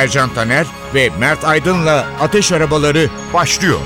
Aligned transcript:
Ercan 0.00 0.34
Taner 0.34 0.66
ve 0.94 1.10
Mert 1.18 1.44
Aydın'la 1.44 2.06
Ateş 2.20 2.52
Arabaları 2.52 3.08
başlıyor. 3.34 3.80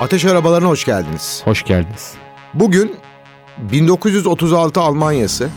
Ateş 0.00 0.24
arabalarına 0.24 0.68
hoş 0.68 0.84
geldiniz. 0.84 1.42
Hoş 1.44 1.64
geldiniz. 1.64 2.12
Bugün 2.54 2.96
1936 3.58 4.80
Almanya'sı, 4.80 5.50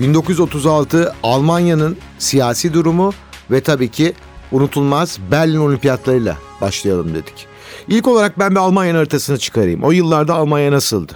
1936 0.00 1.14
Almanya'nın 1.22 1.98
siyasi 2.18 2.74
durumu 2.74 3.12
ve 3.50 3.60
tabii 3.60 3.90
ki 3.90 4.14
unutulmaz 4.52 5.18
Berlin 5.30 5.58
Olimpiyatlarıyla 5.58 6.36
başlayalım 6.60 7.14
dedik. 7.14 7.48
İlk 7.88 8.08
olarak 8.08 8.38
ben 8.38 8.50
bir 8.50 8.56
Almanya 8.56 8.94
haritasını 8.94 9.38
çıkarayım. 9.38 9.84
O 9.84 9.90
yıllarda 9.90 10.34
Almanya 10.34 10.72
nasıldı? 10.72 11.12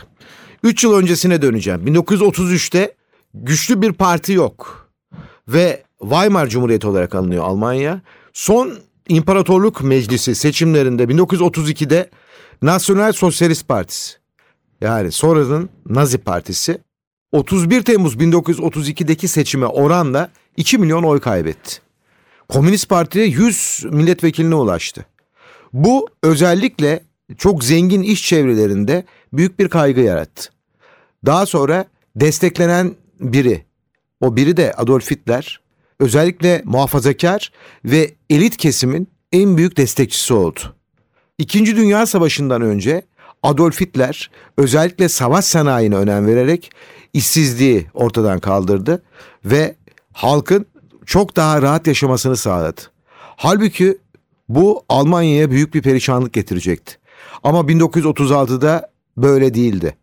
3 0.63 0.85
yıl 0.85 0.95
öncesine 0.95 1.43
döneceğim. 1.43 1.87
1933'te 1.87 2.95
güçlü 3.35 3.83
bir 3.83 3.93
parti 3.93 4.33
yok. 4.33 4.89
Ve 5.49 5.83
Weimar 6.01 6.47
Cumhuriyeti 6.47 6.87
olarak 6.87 7.15
anılıyor 7.15 7.45
Almanya. 7.45 8.01
Son 8.33 8.79
İmparatorluk 9.09 9.83
Meclisi 9.83 10.35
seçimlerinde 10.35 11.05
1932'de 11.05 12.11
Nasyonel 12.63 13.13
Sosyalist 13.13 13.69
Partisi 13.69 14.17
yani 14.81 15.13
sonradan 15.13 15.69
Nazi 15.87 16.19
Partisi 16.19 16.79
31 17.33 17.83
Temmuz 17.83 18.15
1932'deki 18.15 19.29
seçime 19.29 19.67
oranla 19.67 20.31
2 20.57 20.79
milyon 20.79 21.03
oy 21.03 21.21
kaybetti. 21.21 21.79
Komünist 22.49 22.89
Parti 22.89 23.19
100 23.19 23.85
milletvekiline 23.91 24.55
ulaştı. 24.55 25.07
Bu 25.73 26.09
özellikle 26.23 27.05
çok 27.39 27.65
zengin 27.65 28.03
iş 28.03 28.29
çevrelerinde 28.29 29.05
büyük 29.33 29.59
bir 29.59 29.69
kaygı 29.69 30.01
yarattı. 30.01 30.51
Daha 31.27 31.47
sonra 31.47 31.85
desteklenen 32.17 32.95
biri, 33.21 33.65
o 34.21 34.37
biri 34.37 34.57
de 34.57 34.73
Adolf 34.73 35.11
Hitler, 35.11 35.61
özellikle 36.01 36.63
muhafazakar 36.65 37.53
ve 37.85 38.15
elit 38.31 38.57
kesimin 38.57 39.09
en 39.33 39.57
büyük 39.57 39.77
destekçisi 39.77 40.35
oldu. 40.35 40.61
İkinci 41.39 41.77
Dünya 41.77 42.07
Savaşı'ndan 42.07 42.63
önce 42.63 43.03
Adolf 43.43 43.81
Hitler 43.81 44.31
özellikle 44.59 45.09
savaş 45.09 45.45
sanayine 45.45 45.97
önem 45.97 46.27
vererek 46.27 46.71
işsizliği 47.13 47.87
ortadan 47.95 48.41
kaldırdı 48.41 49.03
ve 49.45 49.75
halkın 50.13 50.67
çok 51.07 51.37
daha 51.37 51.63
rahat 51.63 51.87
yaşamasını 51.87 52.37
sağladı. 52.37 52.81
Halbuki 53.37 53.99
bu 54.49 54.85
Almanya'ya 54.89 55.51
büyük 55.51 55.75
bir 55.75 55.83
perişanlık 55.83 56.33
getirecekti. 56.33 56.97
Ama 57.43 57.61
1936'da 57.61 58.91
böyle 59.17 59.55
değildi. 59.55 59.97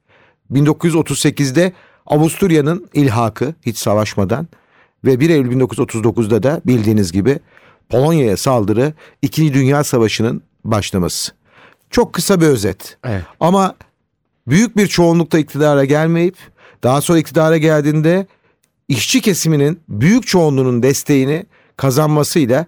1938'de 0.51 1.73
Avusturya'nın 2.05 2.89
ilhakı 2.93 3.53
hiç 3.61 3.77
savaşmadan 3.77 4.47
ve 5.05 5.19
1 5.19 5.29
Eylül 5.29 5.51
1939'da 5.51 6.43
da 6.43 6.61
bildiğiniz 6.65 7.11
gibi 7.11 7.39
Polonya'ya 7.89 8.37
saldırı 8.37 8.93
2. 9.21 9.53
Dünya 9.53 9.83
Savaşı'nın 9.83 10.41
başlaması. 10.65 11.31
Çok 11.89 12.13
kısa 12.13 12.41
bir 12.41 12.45
özet. 12.45 12.97
Evet. 13.03 13.23
Ama 13.39 13.75
büyük 14.47 14.77
bir 14.77 14.87
çoğunlukta 14.87 15.39
iktidara 15.39 15.85
gelmeyip 15.85 16.35
daha 16.83 17.01
sonra 17.01 17.19
iktidara 17.19 17.57
geldiğinde 17.57 18.27
işçi 18.87 19.21
kesiminin 19.21 19.79
büyük 19.89 20.27
çoğunluğunun 20.27 20.83
desteğini 20.83 21.45
kazanmasıyla 21.77 22.65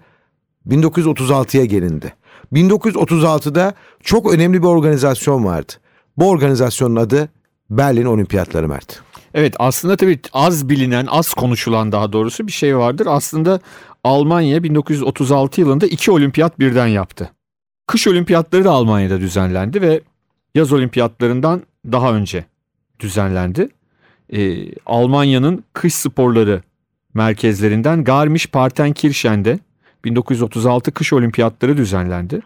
1936'ya 0.67 1.65
gelindi. 1.65 2.13
1936'da 2.53 3.73
çok 4.03 4.33
önemli 4.33 4.61
bir 4.61 4.67
organizasyon 4.67 5.45
vardı. 5.45 5.73
Bu 6.17 6.29
organizasyonun 6.29 6.95
adı 6.95 7.29
Berlin 7.69 8.05
Olimpiyatları 8.05 8.67
Mert. 8.67 9.01
Evet 9.33 9.55
aslında 9.59 9.95
tabii 9.95 10.19
az 10.33 10.69
bilinen, 10.69 11.05
az 11.05 11.33
konuşulan 11.33 11.91
daha 11.91 12.13
doğrusu 12.13 12.47
bir 12.47 12.51
şey 12.51 12.77
vardır. 12.77 13.07
Aslında 13.09 13.59
Almanya 14.03 14.63
1936 14.63 15.61
yılında 15.61 15.87
iki 15.87 16.11
olimpiyat 16.11 16.59
birden 16.59 16.87
yaptı. 16.87 17.31
Kış 17.87 18.07
olimpiyatları 18.07 18.65
da 18.65 18.71
Almanya'da 18.71 19.19
düzenlendi 19.19 19.81
ve 19.81 20.01
yaz 20.55 20.73
olimpiyatlarından 20.73 21.61
daha 21.91 22.13
önce 22.13 22.45
düzenlendi. 22.99 23.69
Ee, 24.33 24.75
Almanya'nın 24.85 25.63
kış 25.73 25.95
sporları 25.95 26.61
merkezlerinden 27.13 28.03
Garmisch-Partenkirchen'de 28.03 29.59
1936 30.05 30.91
kış 30.91 31.13
olimpiyatları 31.13 31.77
düzenlendi. 31.77 32.41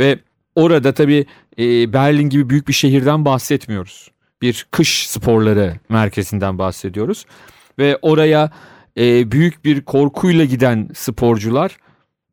Ve 0.00 0.18
orada 0.54 0.94
tabii 0.94 1.26
e, 1.58 1.92
Berlin 1.92 2.28
gibi 2.28 2.50
büyük 2.50 2.68
bir 2.68 2.72
şehirden 2.72 3.24
bahsetmiyoruz. 3.24 4.10
Bir 4.42 4.66
kış 4.70 5.08
sporları 5.08 5.74
merkezinden 5.88 6.58
bahsediyoruz. 6.58 7.26
Ve 7.78 7.98
oraya 8.02 8.50
e, 8.98 9.30
büyük 9.30 9.64
bir 9.64 9.80
korkuyla 9.80 10.44
giden 10.44 10.88
sporcular 10.94 11.76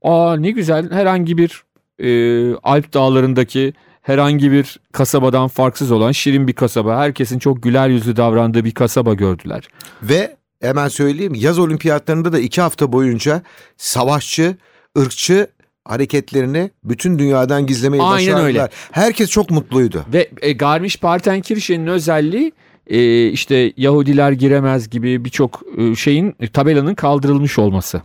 aa 0.02 0.36
ne 0.36 0.52
güzel 0.52 0.92
herhangi 0.92 1.38
bir 1.38 1.64
e, 2.00 2.56
Alp 2.56 2.94
dağlarındaki 2.94 3.74
herhangi 4.02 4.52
bir 4.52 4.80
kasabadan 4.92 5.48
farksız 5.48 5.92
olan 5.92 6.12
şirin 6.12 6.48
bir 6.48 6.54
kasaba. 6.54 6.98
Herkesin 6.98 7.40
çok 7.40 7.64
güler 7.64 7.90
yüzlü 7.90 8.16
davrandığı 8.16 8.66
bir 8.66 8.72
kasaba 8.72 9.14
gördüler. 9.14 9.68
Ve 10.04 10.36
hemen 10.62 10.88
söyleyeyim 10.88 11.34
yaz 11.36 11.60
olimpiyatlarında 11.60 12.34
da 12.34 12.40
iki 12.40 12.62
hafta 12.62 12.92
boyunca 12.92 13.42
savaşçı, 13.78 14.56
ırkçı 14.98 15.48
hareketlerini 15.86 16.72
bütün 16.84 17.20
dünyadan 17.20 17.66
gizlemeyi 17.66 18.04
Aynen 18.04 18.28
başardılar. 18.28 18.48
öyle. 18.48 18.70
Herkes 18.92 19.30
çok 19.30 19.50
mutluydu. 19.50 20.06
Ve 20.14 20.30
e, 20.42 20.52
Garmisch-Partenkirchen'in 20.52 21.88
özelliği 21.88 22.52
e, 22.88 23.28
işte 23.28 23.74
Yahudiler 23.78 24.32
giremez 24.32 24.90
gibi 24.90 25.26
birçok 25.26 25.62
e, 25.78 25.96
şeyin 25.96 26.36
e, 26.40 26.48
tabelanın 26.48 26.96
kaldırılmış 26.96 27.60
olması. 27.60 28.02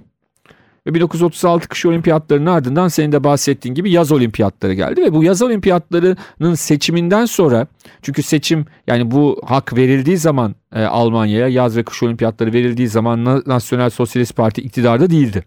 Ve 0.86 0.94
1936 0.94 1.68
kış 1.68 1.86
olimpiyatlarının 1.86 2.46
ardından 2.46 2.88
senin 2.88 3.12
de 3.12 3.24
bahsettiğin 3.24 3.74
gibi 3.74 3.90
yaz 3.90 4.12
olimpiyatları 4.12 4.74
geldi 4.74 5.02
ve 5.02 5.12
bu 5.12 5.24
yaz 5.24 5.42
olimpiyatlarının 5.42 6.54
seçiminden 6.54 7.24
sonra 7.24 7.66
çünkü 8.02 8.22
seçim 8.22 8.66
yani 8.86 9.10
bu 9.10 9.40
hak 9.44 9.76
verildiği 9.76 10.16
zaman 10.16 10.54
e, 10.74 10.84
Almanya'ya 10.84 11.48
yaz 11.48 11.76
ve 11.76 11.82
kış 11.82 12.02
olimpiyatları 12.02 12.52
verildiği 12.52 12.88
zaman 12.88 13.24
Na- 13.24 13.42
Nasyonel 13.46 13.90
Sosyalist 13.90 14.36
Parti 14.36 14.62
iktidarda 14.62 15.10
değildi. 15.10 15.44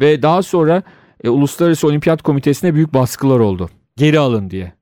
Ve 0.00 0.22
daha 0.22 0.42
sonra 0.42 0.82
e, 1.24 1.28
Uluslararası 1.28 1.86
Olimpiyat 1.86 2.22
Komitesi'ne 2.22 2.74
büyük 2.74 2.94
baskılar 2.94 3.40
oldu. 3.40 3.70
Geri 3.96 4.18
alın 4.18 4.50
diye. 4.50 4.79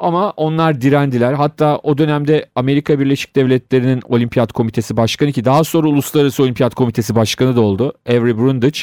Ama 0.00 0.30
onlar 0.30 0.80
direndiler. 0.80 1.32
Hatta 1.32 1.78
o 1.82 1.98
dönemde 1.98 2.46
Amerika 2.54 3.00
Birleşik 3.00 3.36
Devletleri'nin 3.36 4.02
Olimpiyat 4.08 4.52
Komitesi 4.52 4.96
Başkanı 4.96 5.32
ki 5.32 5.44
daha 5.44 5.64
sonra 5.64 5.88
Uluslararası 5.88 6.42
Olimpiyat 6.42 6.74
Komitesi 6.74 7.14
Başkanı 7.14 7.56
da 7.56 7.60
oldu. 7.60 7.92
Avery 8.08 8.38
Brundage 8.38 8.78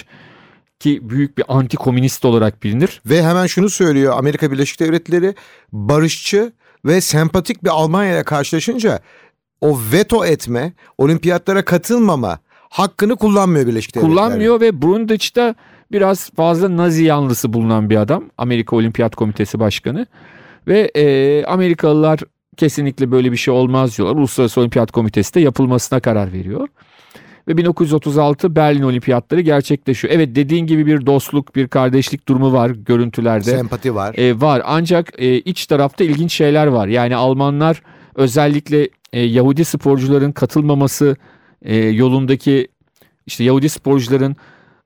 ki 0.80 1.10
büyük 1.10 1.38
bir 1.38 1.44
anti-komünist 1.48 2.26
olarak 2.26 2.64
bilinir. 2.64 3.02
Ve 3.06 3.24
hemen 3.24 3.48
şunu 3.48 3.70
söylüyor 3.70 4.14
Amerika 4.18 4.52
Birleşik 4.52 4.80
Devletleri 4.80 5.36
barışçı 5.72 6.52
ve 6.86 7.02
sempatik 7.02 7.64
bir 7.64 7.70
Almanya 7.70 8.16
ile 8.16 8.24
karşılaşınca 8.24 9.00
o 9.62 9.80
veto 9.94 10.26
etme, 10.26 10.74
olimpiyatlara 10.98 11.66
katılmama 11.66 12.40
hakkını 12.70 13.16
kullanmıyor 13.16 13.68
Birleşik 13.68 13.96
Devletler. 13.96 14.12
Kullanmıyor 14.12 14.62
ve 14.62 14.82
Brundage 14.82 15.26
da 15.36 15.56
biraz 15.92 16.30
fazla 16.30 16.78
Nazi 16.78 17.04
yanlısı 17.04 17.54
bulunan 17.54 17.90
bir 17.90 17.96
adam. 17.96 18.24
Amerika 18.38 18.76
Olimpiyat 18.76 19.16
Komitesi 19.16 19.60
Başkanı. 19.60 20.08
Ve 20.68 20.92
e, 20.96 21.46
Amerikalılar 21.46 22.20
kesinlikle 22.58 23.12
böyle 23.12 23.32
bir 23.32 23.38
şey 23.38 23.54
olmaz 23.54 23.98
diyorlar. 23.98 24.16
Uluslararası 24.16 24.62
Olimpiyat 24.62 24.92
Komitesi 24.92 25.34
de 25.34 25.40
yapılmasına 25.40 26.00
karar 26.00 26.34
veriyor. 26.34 26.68
Ve 27.48 27.58
1936 27.58 28.56
Berlin 28.56 28.82
Olimpiyatları 28.82 29.42
gerçekleşiyor. 29.42 30.14
Evet 30.14 30.36
dediğin 30.36 30.68
gibi 30.68 30.86
bir 30.86 31.06
dostluk, 31.06 31.56
bir 31.56 31.68
kardeşlik 31.68 32.28
durumu 32.28 32.54
var 32.54 32.70
görüntülerde. 32.70 33.44
Sempati 33.44 33.96
var. 33.96 34.16
E, 34.18 34.42
var 34.42 34.62
ancak 34.66 35.14
e, 35.18 35.40
iç 35.40 35.66
tarafta 35.66 36.04
ilginç 36.04 36.34
şeyler 36.34 36.68
var. 36.68 36.88
Yani 36.88 37.16
Almanlar 37.16 37.82
özellikle 38.16 38.90
e, 39.14 39.22
Yahudi 39.22 39.66
sporcuların 39.66 40.32
katılmaması 40.32 41.16
e, 41.62 41.76
yolundaki 41.76 42.68
işte 43.26 43.44
Yahudi 43.44 43.70
sporcuların 43.70 44.36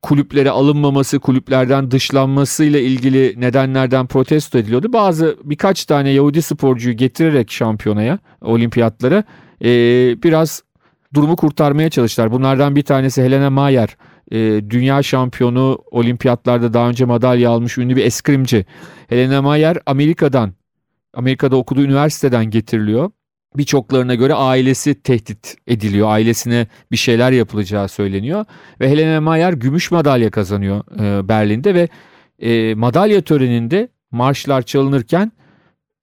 kulüplere 0.02 0.50
alınmaması, 0.50 1.20
kulüplerden 1.20 1.92
dışlanmasıyla 1.92 2.80
ilgili 2.80 3.34
nedenlerden 3.38 4.08
protesto 4.08 4.58
ediliyordu. 4.58 4.94
Bazı 4.94 5.38
birkaç 5.44 5.86
tane 5.86 6.10
Yahudi 6.10 6.42
sporcuyu 6.42 6.98
getirerek 6.98 7.52
şampiyonaya, 7.52 8.20
olimpiyatlara 8.42 9.24
e, 9.64 9.70
biraz 10.24 10.64
durumu 11.14 11.36
kurtarmaya 11.36 11.90
çalıştılar. 11.90 12.32
Bunlardan 12.32 12.76
bir 12.76 12.84
tanesi 12.84 13.24
Helena 13.24 13.50
Mayer. 13.50 13.98
E, 14.32 14.38
dünya 14.70 15.04
şampiyonu 15.04 15.80
olimpiyatlarda 15.92 16.74
daha 16.74 16.90
önce 16.90 17.06
madalya 17.06 17.50
almış 17.50 17.78
ünlü 17.78 17.96
bir 17.96 18.06
eskrimci. 18.06 18.66
Helena 19.08 19.42
Mayer 19.42 19.78
Amerika'dan, 19.86 20.54
Amerika'da 21.14 21.56
okuduğu 21.56 21.82
üniversiteden 21.82 22.46
getiriliyor 22.46 23.12
birçoklarına 23.58 24.16
göre 24.16 24.34
ailesi 24.34 25.02
tehdit 25.02 25.56
ediliyor. 25.68 26.10
Ailesine 26.10 26.68
bir 26.92 26.98
şeyler 26.98 27.32
yapılacağı 27.32 27.90
söyleniyor. 27.90 28.46
Ve 28.80 28.90
Helena 28.90 29.22
Mayer 29.22 29.54
gümüş 29.54 29.92
madalya 29.92 30.32
kazanıyor 30.32 30.84
e, 31.00 31.28
Berlin'de 31.28 31.76
ve 31.76 31.88
e, 32.40 32.76
madalya 32.76 33.22
töreninde 33.22 33.90
marşlar 34.12 34.62
çalınırken 34.62 35.32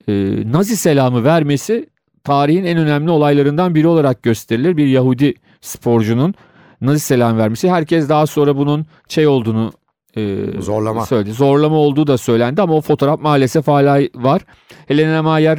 e, 0.09 0.12
Nazi 0.53 0.77
selamı 0.77 1.25
vermesi 1.25 1.89
tarihin 2.25 2.65
en 2.65 2.79
önemli 2.79 3.11
olaylarından 3.11 3.75
biri 3.75 3.87
olarak 3.87 4.23
gösterilir. 4.23 4.77
Bir 4.77 4.87
Yahudi 4.87 5.35
sporcunun 5.61 6.35
Nazi 6.81 7.00
selam 7.00 7.39
vermesi. 7.39 7.71
Herkes 7.71 8.09
daha 8.09 8.27
sonra 8.27 8.56
bunun 8.56 8.87
şey 9.09 9.27
olduğunu 9.27 9.73
e, 10.17 10.37
zorlama 10.61 11.06
söyledi. 11.06 11.33
Zorlama 11.33 11.77
olduğu 11.77 12.06
da 12.06 12.19
söylendi 12.19 12.62
ama 12.62 12.75
o 12.75 12.81
fotoğraf 12.81 13.21
maalesef 13.21 13.69
hala 13.69 14.00
var. 14.15 14.43
Helena 14.87 15.23
Mayer 15.23 15.59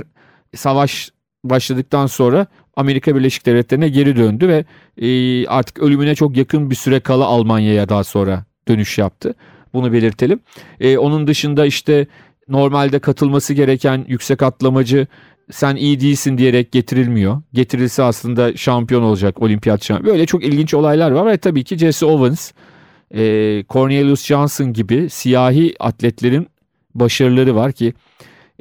savaş 0.56 1.12
başladıktan 1.44 2.08
sonra 2.08 2.48
Amerika 2.76 3.16
Birleşik 3.16 3.46
Devletleri'ne 3.46 3.90
geri 3.90 4.16
döndü 4.16 4.48
ve 4.48 4.66
e, 4.98 5.48
artık 5.48 5.80
ölümüne 5.80 6.16
çok 6.16 6.38
yakın 6.38 6.70
bir 6.70 6.76
süre 6.76 7.00
kala 7.00 7.26
Almanya'ya 7.26 7.90
daha 7.90 8.04
sonra 8.04 8.46
dönüş 8.68 8.98
yaptı. 8.98 9.36
Bunu 9.74 9.94
belirtelim. 9.94 10.40
E, 10.80 10.98
onun 10.98 11.28
dışında 11.28 11.66
işte 11.66 12.08
normalde 12.48 13.00
katılması 13.00 13.54
gereken 13.54 14.06
yüksek 14.08 14.42
atlamacı 14.44 15.08
sen 15.52 15.76
iyi 15.76 16.00
değilsin 16.00 16.38
diyerek 16.38 16.72
getirilmiyor. 16.72 17.42
Getirilse 17.54 18.04
aslında 18.04 18.58
şampiyon 18.58 19.04
olacak 19.04 19.42
olimpiyat 19.42 19.84
şampiyonu. 19.84 20.14
Böyle 20.14 20.26
çok 20.26 20.44
ilginç 20.44 20.74
olaylar 20.74 21.12
var 21.12 21.26
ve 21.32 21.38
tabii 21.38 21.64
ki 21.64 21.78
Jesse 21.78 22.06
Owens, 22.06 22.52
e, 23.16 23.22
Cornelius 23.70 24.26
Johnson 24.26 24.74
gibi 24.74 25.10
siyahi 25.10 25.76
atletlerin 25.80 26.48
başarıları 26.96 27.56
var 27.56 27.72
ki 27.72 27.94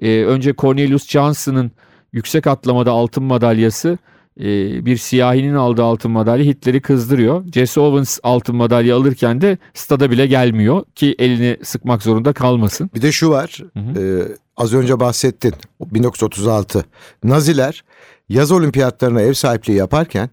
önce 0.03 0.55
Cornelius 0.59 1.09
Johnson'ın 1.09 1.73
yüksek 2.13 2.47
atlamada 2.47 2.91
altın 2.91 3.25
madalyası 3.25 3.99
e, 4.41 4.45
bir 4.87 4.97
siyahinin 4.97 5.55
aldığı 5.55 5.83
altın 5.83 6.11
madalya 6.11 6.45
Hitler'i 6.45 6.81
kızdırıyor. 6.81 7.45
Jesse 7.53 7.81
Owens 7.81 8.19
altın 8.23 8.57
madalya 8.57 8.97
alırken 8.97 9.41
de 9.41 9.59
stada 9.75 10.11
bile 10.11 10.27
gelmiyor 10.27 10.85
ki 10.95 11.15
elini 11.19 11.57
sıkmak 11.65 12.03
zorunda 12.03 12.33
kalmasın. 12.33 12.91
Bir 12.95 13.03
de 13.03 13.13
şu 13.13 13.31
var 13.31 13.59
hı 13.73 13.81
hı. 13.81 14.01
E, 14.01 14.29
az 14.57 14.75
önce 14.75 15.01
bahsettin 15.01 15.55
1936 15.81 16.85
Naziler 17.25 17.85
yaz 18.29 18.53
olimpiyatlarına 18.53 19.21
ev 19.21 19.33
sahipliği 19.33 19.77
yaparken 19.77 20.31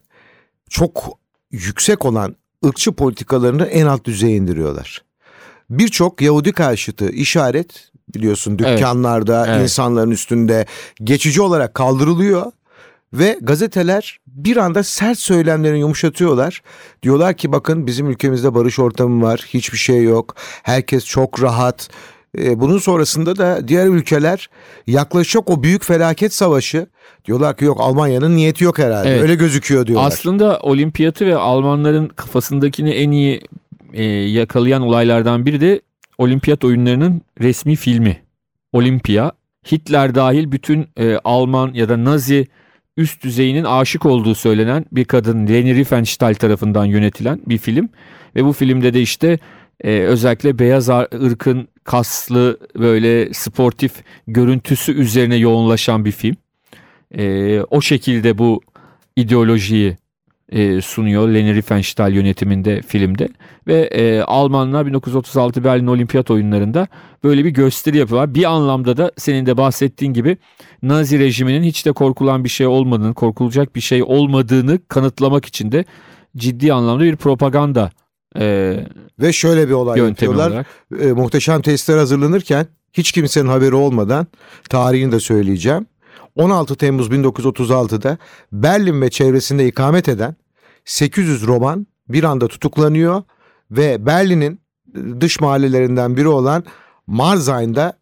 çok 0.69 1.17
yüksek 1.51 2.05
olan 2.05 2.35
ırkçı 2.65 2.91
politikalarını 2.91 3.65
en 3.65 3.85
alt 3.85 4.05
düzeye 4.05 4.35
indiriyorlar. 4.35 5.01
Birçok 5.69 6.21
Yahudi 6.21 6.51
karşıtı 6.51 7.09
işaret 7.09 7.91
biliyorsun 8.13 8.59
dükkanlarda 8.59 9.47
evet. 9.47 9.61
insanların 9.61 10.11
üstünde 10.11 10.65
geçici 11.03 11.41
olarak 11.41 11.73
kaldırılıyor 11.73 12.51
ve 13.13 13.37
gazeteler 13.41 14.19
bir 14.27 14.57
anda 14.57 14.83
sert 14.83 15.19
söylemlerini 15.19 15.79
yumuşatıyorlar. 15.79 16.61
Diyorlar 17.03 17.33
ki 17.33 17.51
bakın 17.51 17.87
bizim 17.87 18.09
ülkemizde 18.09 18.53
barış 18.53 18.79
ortamı 18.79 19.25
var, 19.25 19.45
hiçbir 19.47 19.77
şey 19.77 20.03
yok. 20.03 20.35
Herkes 20.63 21.05
çok 21.05 21.41
rahat. 21.43 21.89
Ee, 22.37 22.59
bunun 22.59 22.77
sonrasında 22.77 23.37
da 23.37 23.67
diğer 23.67 23.87
ülkeler 23.87 24.49
yaklaşacak 24.87 25.49
o 25.49 25.63
büyük 25.63 25.83
felaket 25.83 26.33
savaşı 26.33 26.87
diyorlar 27.25 27.57
ki 27.57 27.65
yok 27.65 27.77
Almanya'nın 27.81 28.35
niyeti 28.35 28.63
yok 28.63 28.79
herhalde. 28.79 29.09
Evet. 29.09 29.21
Öyle 29.21 29.35
gözüküyor 29.35 29.87
diyorlar. 29.87 30.07
Aslında 30.07 30.59
olimpiyatı 30.59 31.25
ve 31.25 31.35
Almanların 31.35 32.07
kafasındakini 32.07 32.89
en 32.91 33.11
iyi 33.11 33.41
e, 33.93 34.03
yakalayan 34.03 34.81
olaylardan 34.81 35.45
biri 35.45 35.61
de 35.61 35.81
olimpiyat 36.17 36.63
oyunlarının 36.63 37.21
resmi 37.41 37.75
filmi. 37.75 38.21
Olimpia. 38.73 39.31
Hitler 39.71 40.15
dahil 40.15 40.51
bütün 40.51 40.87
e, 40.97 41.17
Alman 41.23 41.73
ya 41.73 41.89
da 41.89 42.03
Nazi 42.03 42.47
üst 42.97 43.23
düzeyinin 43.23 43.63
aşık 43.63 44.05
olduğu 44.05 44.35
söylenen 44.35 44.85
bir 44.91 45.05
kadın 45.05 45.47
Leni 45.47 45.75
Riefenstahl 45.75 46.33
tarafından 46.33 46.85
yönetilen 46.85 47.41
bir 47.45 47.57
film. 47.57 47.89
Ve 48.35 48.45
bu 48.45 48.53
filmde 48.53 48.93
de 48.93 49.01
işte 49.01 49.39
e, 49.83 49.99
özellikle 49.99 50.59
beyaz 50.59 50.89
ırkın 50.89 51.67
kaslı 51.83 52.59
böyle 52.79 53.33
sportif 53.33 53.91
görüntüsü 54.27 54.93
üzerine 54.93 55.35
yoğunlaşan 55.35 56.05
bir 56.05 56.11
film. 56.11 56.35
E, 57.17 57.59
o 57.61 57.81
şekilde 57.81 58.37
bu 58.37 58.61
ideolojiyi 59.15 59.97
e, 60.51 60.81
sunuyor 60.81 61.27
Leni 61.27 61.55
Riefenstahl 61.55 62.11
yönetiminde 62.11 62.81
filmde 62.81 63.29
ve 63.67 63.81
e, 63.81 64.21
Almanlar 64.21 64.85
1936 64.85 65.63
Berlin 65.63 65.87
Olimpiyat 65.87 66.31
oyunlarında 66.31 66.87
böyle 67.23 67.45
bir 67.45 67.49
gösteri 67.49 67.97
yapıyorlar. 67.97 68.35
Bir 68.35 68.43
anlamda 68.43 68.97
da 68.97 69.11
senin 69.17 69.45
de 69.45 69.57
bahsettiğin 69.57 70.13
gibi 70.13 70.37
Nazi 70.83 71.19
rejiminin 71.19 71.63
hiç 71.63 71.85
de 71.85 71.91
korkulan 71.91 72.43
bir 72.43 72.49
şey 72.49 72.67
olmadığını, 72.67 73.13
korkulacak 73.13 73.75
bir 73.75 73.81
şey 73.81 74.03
olmadığını 74.03 74.79
kanıtlamak 74.87 75.45
için 75.45 75.71
de 75.71 75.85
ciddi 76.37 76.73
anlamda 76.73 77.03
bir 77.03 77.15
propaganda 77.15 77.89
e, 78.39 78.75
ve 79.19 79.33
şöyle 79.33 79.67
bir 79.67 79.73
olay 79.73 79.99
yapıyorlar. 79.99 80.65
E, 80.99 81.11
muhteşem 81.11 81.61
testler 81.61 81.97
hazırlanırken 81.97 82.67
hiç 82.93 83.11
kimsenin 83.11 83.47
haberi 83.49 83.75
olmadan 83.75 84.27
tarihini 84.69 85.11
de 85.11 85.19
söyleyeceğim. 85.19 85.85
16 86.35 86.75
Temmuz 86.75 87.07
1936'da 87.07 88.17
Berlin 88.51 89.01
ve 89.01 89.09
çevresinde 89.09 89.67
ikamet 89.67 90.09
eden 90.09 90.35
800 90.85 91.47
roman 91.47 91.87
bir 92.09 92.23
anda 92.23 92.47
tutuklanıyor 92.47 93.23
ve 93.71 94.05
Berlin'in 94.05 94.59
dış 95.19 95.39
mahallelerinden 95.41 96.17
biri 96.17 96.27
olan 96.27 96.63
Marzayn'da 97.07 97.93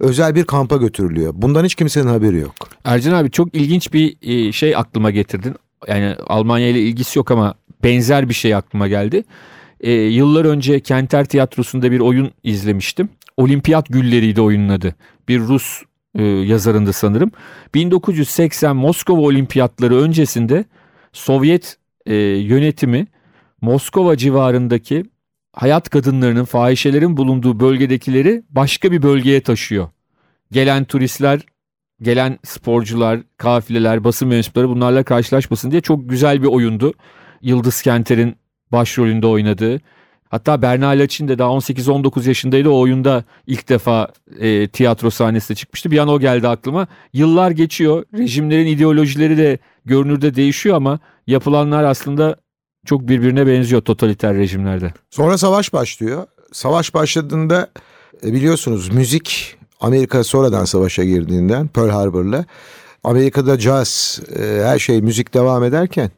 özel 0.00 0.34
bir 0.34 0.44
kampa 0.44 0.76
götürülüyor. 0.76 1.32
Bundan 1.36 1.64
hiç 1.64 1.74
kimsenin 1.74 2.06
haberi 2.06 2.38
yok. 2.38 2.54
Ercan 2.84 3.12
abi 3.12 3.30
çok 3.30 3.54
ilginç 3.54 3.92
bir 3.92 4.16
e, 4.22 4.52
şey 4.52 4.76
aklıma 4.76 5.10
getirdin. 5.10 5.54
Yani 5.88 6.16
Almanya 6.26 6.68
ile 6.68 6.80
ilgisi 6.80 7.18
yok 7.18 7.30
ama 7.30 7.54
benzer 7.84 8.28
bir 8.28 8.34
şey 8.34 8.54
aklıma 8.54 8.88
geldi. 8.88 9.24
Ee, 9.80 9.92
yıllar 9.92 10.44
önce 10.44 10.80
Kenter 10.80 11.24
Tiyatrosu'nda 11.24 11.92
bir 11.92 12.00
oyun 12.00 12.30
izlemiştim. 12.42 13.08
Olimpiyat 13.36 13.88
Gülleriydi 13.88 14.40
oyunun 14.40 14.68
adı. 14.68 14.94
Bir 15.28 15.40
Rus 15.40 15.82
e, 16.14 16.24
yazarındı 16.24 16.92
sanırım. 16.92 17.30
1980 17.74 18.76
Moskova 18.76 19.20
Olimpiyatları 19.20 19.96
öncesinde 19.96 20.64
Sovyet 21.12 21.76
e, 22.06 22.14
yönetimi 22.14 23.06
Moskova 23.60 24.16
civarındaki 24.16 25.04
hayat 25.52 25.90
kadınlarının, 25.90 26.44
fahişelerin 26.44 27.16
bulunduğu 27.16 27.60
bölgedekileri 27.60 28.42
başka 28.50 28.92
bir 28.92 29.02
bölgeye 29.02 29.40
taşıyor. 29.40 29.88
Gelen 30.52 30.84
turistler, 30.84 31.40
gelen 32.02 32.38
sporcular, 32.44 33.20
kafileler, 33.36 34.04
basın 34.04 34.28
mensupları 34.28 34.68
bunlarla 34.68 35.02
karşılaşmasın 35.02 35.70
diye 35.70 35.80
çok 35.80 36.08
güzel 36.08 36.42
bir 36.42 36.46
oyundu. 36.48 36.94
Yıldız 37.42 37.82
Kenter'in 37.82 38.36
başrolünde 38.72 39.26
oynadığı. 39.26 39.80
Hatta 40.32 40.62
Bernal 40.62 41.00
Açin 41.00 41.28
de 41.28 41.38
daha 41.38 41.50
18-19 41.50 42.28
yaşındaydı 42.28 42.68
o 42.68 42.80
oyunda 42.80 43.24
ilk 43.46 43.68
defa 43.68 44.08
e, 44.38 44.68
tiyatro 44.68 45.10
sahnesine 45.10 45.56
çıkmıştı. 45.56 45.90
Bir 45.90 45.98
an 45.98 46.08
o 46.08 46.20
geldi 46.20 46.48
aklıma. 46.48 46.86
Yıllar 47.12 47.50
geçiyor. 47.50 48.04
Rejimlerin 48.14 48.66
ideolojileri 48.66 49.38
de 49.38 49.58
görünürde 49.84 50.34
değişiyor 50.34 50.76
ama 50.76 50.98
yapılanlar 51.26 51.84
aslında 51.84 52.36
çok 52.86 53.08
birbirine 53.08 53.46
benziyor 53.46 53.82
totaliter 53.82 54.34
rejimlerde. 54.34 54.92
Sonra 55.10 55.38
savaş 55.38 55.72
başlıyor. 55.72 56.26
Savaş 56.52 56.94
başladığında 56.94 57.70
e, 58.24 58.32
biliyorsunuz 58.32 58.92
müzik 58.92 59.56
Amerika 59.80 60.24
sonradan 60.24 60.64
savaşa 60.64 61.04
girdiğinden 61.04 61.68
Pearl 61.68 61.90
Harbor'la 61.90 62.44
Amerika'da 63.04 63.58
jazz 63.58 64.20
e, 64.38 64.62
her 64.64 64.78
şey 64.78 65.02
müzik 65.02 65.34
devam 65.34 65.64
ederken 65.64 66.10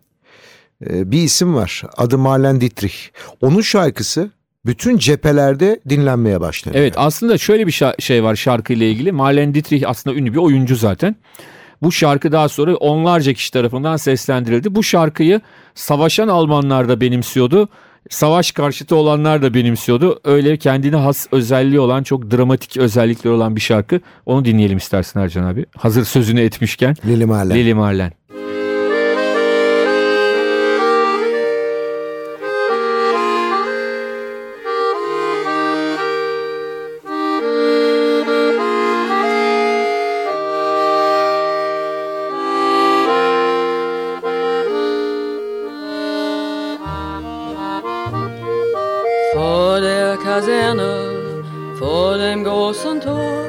ee, 0.91 1.11
bir 1.11 1.23
isim 1.23 1.55
var. 1.55 1.83
Adı 1.97 2.19
Marlene 2.19 2.61
Dietrich. 2.61 2.95
Onun 3.41 3.61
şarkısı 3.61 4.31
bütün 4.67 4.99
cephelerde 4.99 5.81
dinlenmeye 5.89 6.41
başladı. 6.41 6.79
Evet 6.79 6.95
aslında 6.97 7.39
şöyle 7.39 7.67
bir 7.67 7.83
şey 7.99 8.25
var 8.25 8.37
şarkıyla 8.37 8.87
ilgili. 8.87 9.13
Marlene 9.13 9.55
Dietrich 9.55 9.89
aslında 9.89 10.17
ünlü 10.17 10.33
bir 10.33 10.39
oyuncu 10.39 10.77
zaten. 10.77 11.17
Bu 11.83 11.93
şarkı 11.93 12.33
daha 12.33 12.49
sonra 12.49 12.77
onlarca 12.77 13.33
kişi 13.33 13.53
tarafından 13.53 13.97
seslendirildi. 13.97 14.75
Bu 14.75 14.83
şarkıyı 14.83 15.41
savaşan 15.75 16.29
Almanlar 16.29 16.89
da 16.89 17.01
benimsiyordu. 17.01 17.69
Savaş 18.11 18.53
karşıtı 18.53 18.97
olanlar 18.97 19.43
da 19.43 19.55
benimsiyordu. 19.55 20.21
Öyle 20.25 20.57
kendine 20.57 20.97
has 20.97 21.27
özelliği 21.33 21.81
olan 21.81 22.03
çok 22.03 22.31
dramatik 22.31 22.77
özellikleri 22.77 23.35
olan 23.35 23.57
bir 23.57 23.61
şarkı. 23.61 24.01
Onu 24.27 24.45
dinleyelim 24.45 24.79
istersin 24.79 25.21
Ercan 25.21 25.45
abi. 25.45 25.67
Hazır 25.77 26.05
sözünü 26.05 26.41
etmişken. 26.41 26.97
Lili 27.07 27.27
Marlen. 27.27 27.57
Lili 27.57 27.75
Marlen. 27.75 28.13
Tor 53.05 53.45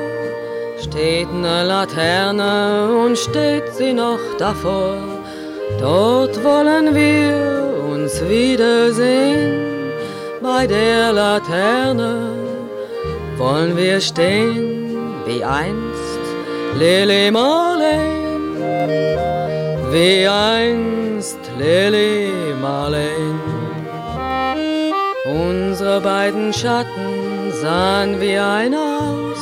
steht 0.82 1.32
ne 1.32 1.64
Laterne 1.64 2.90
und 3.06 3.18
steht 3.18 3.74
sie 3.74 3.94
noch 3.94 4.20
davor. 4.38 4.98
Dort 5.80 6.44
wollen 6.44 6.94
wir 6.94 7.74
uns 7.92 8.22
wiedersehen. 8.28 9.92
Bei 10.42 10.68
der 10.68 11.14
Laterne 11.14 12.32
wollen 13.38 13.78
wir 13.78 14.02
stehen 14.02 14.98
wie 15.26 15.44
einst 15.44 16.24
Lily 16.78 17.32
Marlene, 17.32 18.16
wie 19.92 20.28
einst 20.28 21.40
Lily 21.58 22.32
Marlene. 22.62 23.55
Unsere 25.36 26.00
beiden 26.00 26.54
Schatten 26.54 27.52
sahen 27.62 28.22
wie 28.22 28.38
ein 28.38 28.74
aus, 28.74 29.38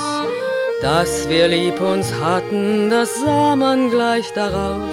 dass 0.82 1.30
wir 1.30 1.48
lieb 1.48 1.80
uns 1.80 2.12
hatten, 2.20 2.90
das 2.90 3.22
sah 3.22 3.56
man 3.56 3.92
gleich 3.92 4.34
daraus. 4.34 4.90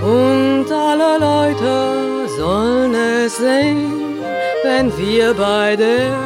Und 0.00 0.66
alle 0.70 1.18
Leute 1.18 2.28
sollen 2.38 2.94
es 2.94 3.36
sehen, 3.36 4.20
wenn 4.62 4.96
wir 4.96 5.34
bei 5.34 5.74
der 5.74 6.16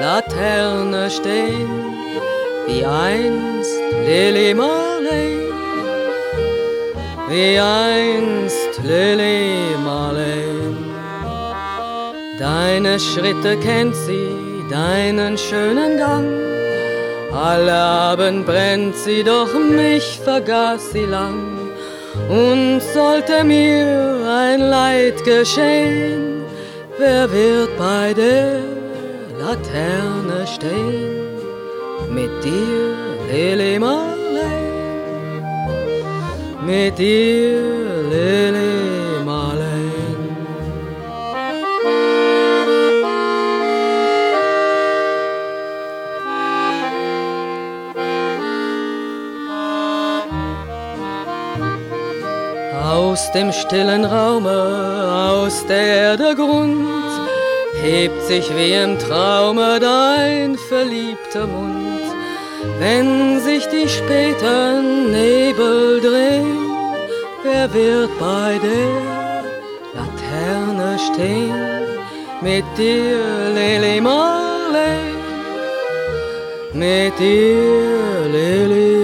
Laterne 0.00 1.08
stehen, 1.08 1.70
wie 2.66 2.84
einst 2.84 3.78
Lily 4.06 4.54
Marley, 4.54 5.52
wie 7.28 7.60
einst 7.60 8.82
Lily 8.82 9.76
Marley. 9.84 10.89
Deine 12.40 12.98
Schritte 12.98 13.54
kennt 13.58 13.94
sie, 13.94 14.64
deinen 14.70 15.36
schönen 15.36 15.98
Gang. 15.98 16.26
Alle 17.30 17.74
Abend 17.74 18.46
brennt 18.46 18.96
sie, 18.96 19.22
doch 19.22 19.52
mich 19.52 20.18
vergaß 20.24 20.92
sie 20.92 21.04
lang. 21.04 21.36
Und 22.30 22.80
sollte 22.94 23.44
mir 23.44 24.24
ein 24.26 24.60
Leid 24.60 25.22
geschehen, 25.22 26.42
wer 26.96 27.30
wird 27.30 27.76
bei 27.76 28.14
der 28.14 28.60
Laterne 29.38 30.46
stehen? 30.46 31.36
Mit 32.08 32.32
dir, 32.42 32.96
Lily 33.30 33.78
Marley, 33.78 34.62
mit 36.64 36.98
dir, 36.98 37.60
Lily 38.10 38.50
Marley. 38.50 38.79
Aus 53.10 53.32
dem 53.32 53.50
stillen 53.50 54.04
Raume, 54.04 55.32
aus 55.32 55.66
der 55.66 56.16
der 56.16 56.32
Grund, 56.36 56.86
hebt 57.82 58.22
sich 58.22 58.48
wie 58.56 58.72
im 58.72 59.00
Traume 59.00 59.80
dein 59.80 60.56
verliebter 60.56 61.44
Mund. 61.48 62.04
Wenn 62.78 63.40
sich 63.40 63.66
die 63.66 63.88
späten 63.88 65.10
Nebel 65.10 66.00
drehen, 66.00 66.70
wer 67.42 67.74
wird 67.74 68.16
bei 68.20 68.60
der 68.62 68.92
Laterne 69.96 70.96
stehen? 70.96 71.52
Mit 72.40 72.64
dir, 72.78 73.18
Lily 73.56 74.00
Marley, 74.00 75.00
mit 76.74 77.18
dir, 77.18 78.28
Lily 78.30 78.99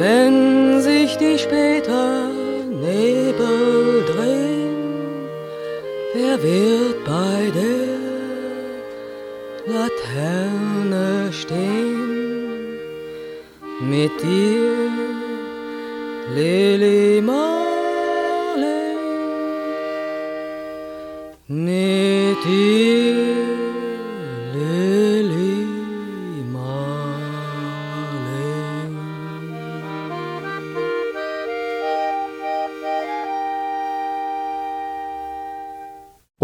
Wenn 0.00 0.80
sich 0.80 1.18
die 1.18 1.38
später 1.38 2.30
Nebel 2.70 4.02
drehen, 4.10 5.28
wer 6.14 6.42
wird 6.42 7.04
bei 7.04 7.52
der 7.58 7.98
Laterne 9.74 11.30
stehen? 11.30 12.78
Mit 13.82 14.14
dir, 14.22 14.90
Lily 16.34 17.20
Marley, 17.20 18.96
mit 21.46 22.38
dir, 22.46 22.99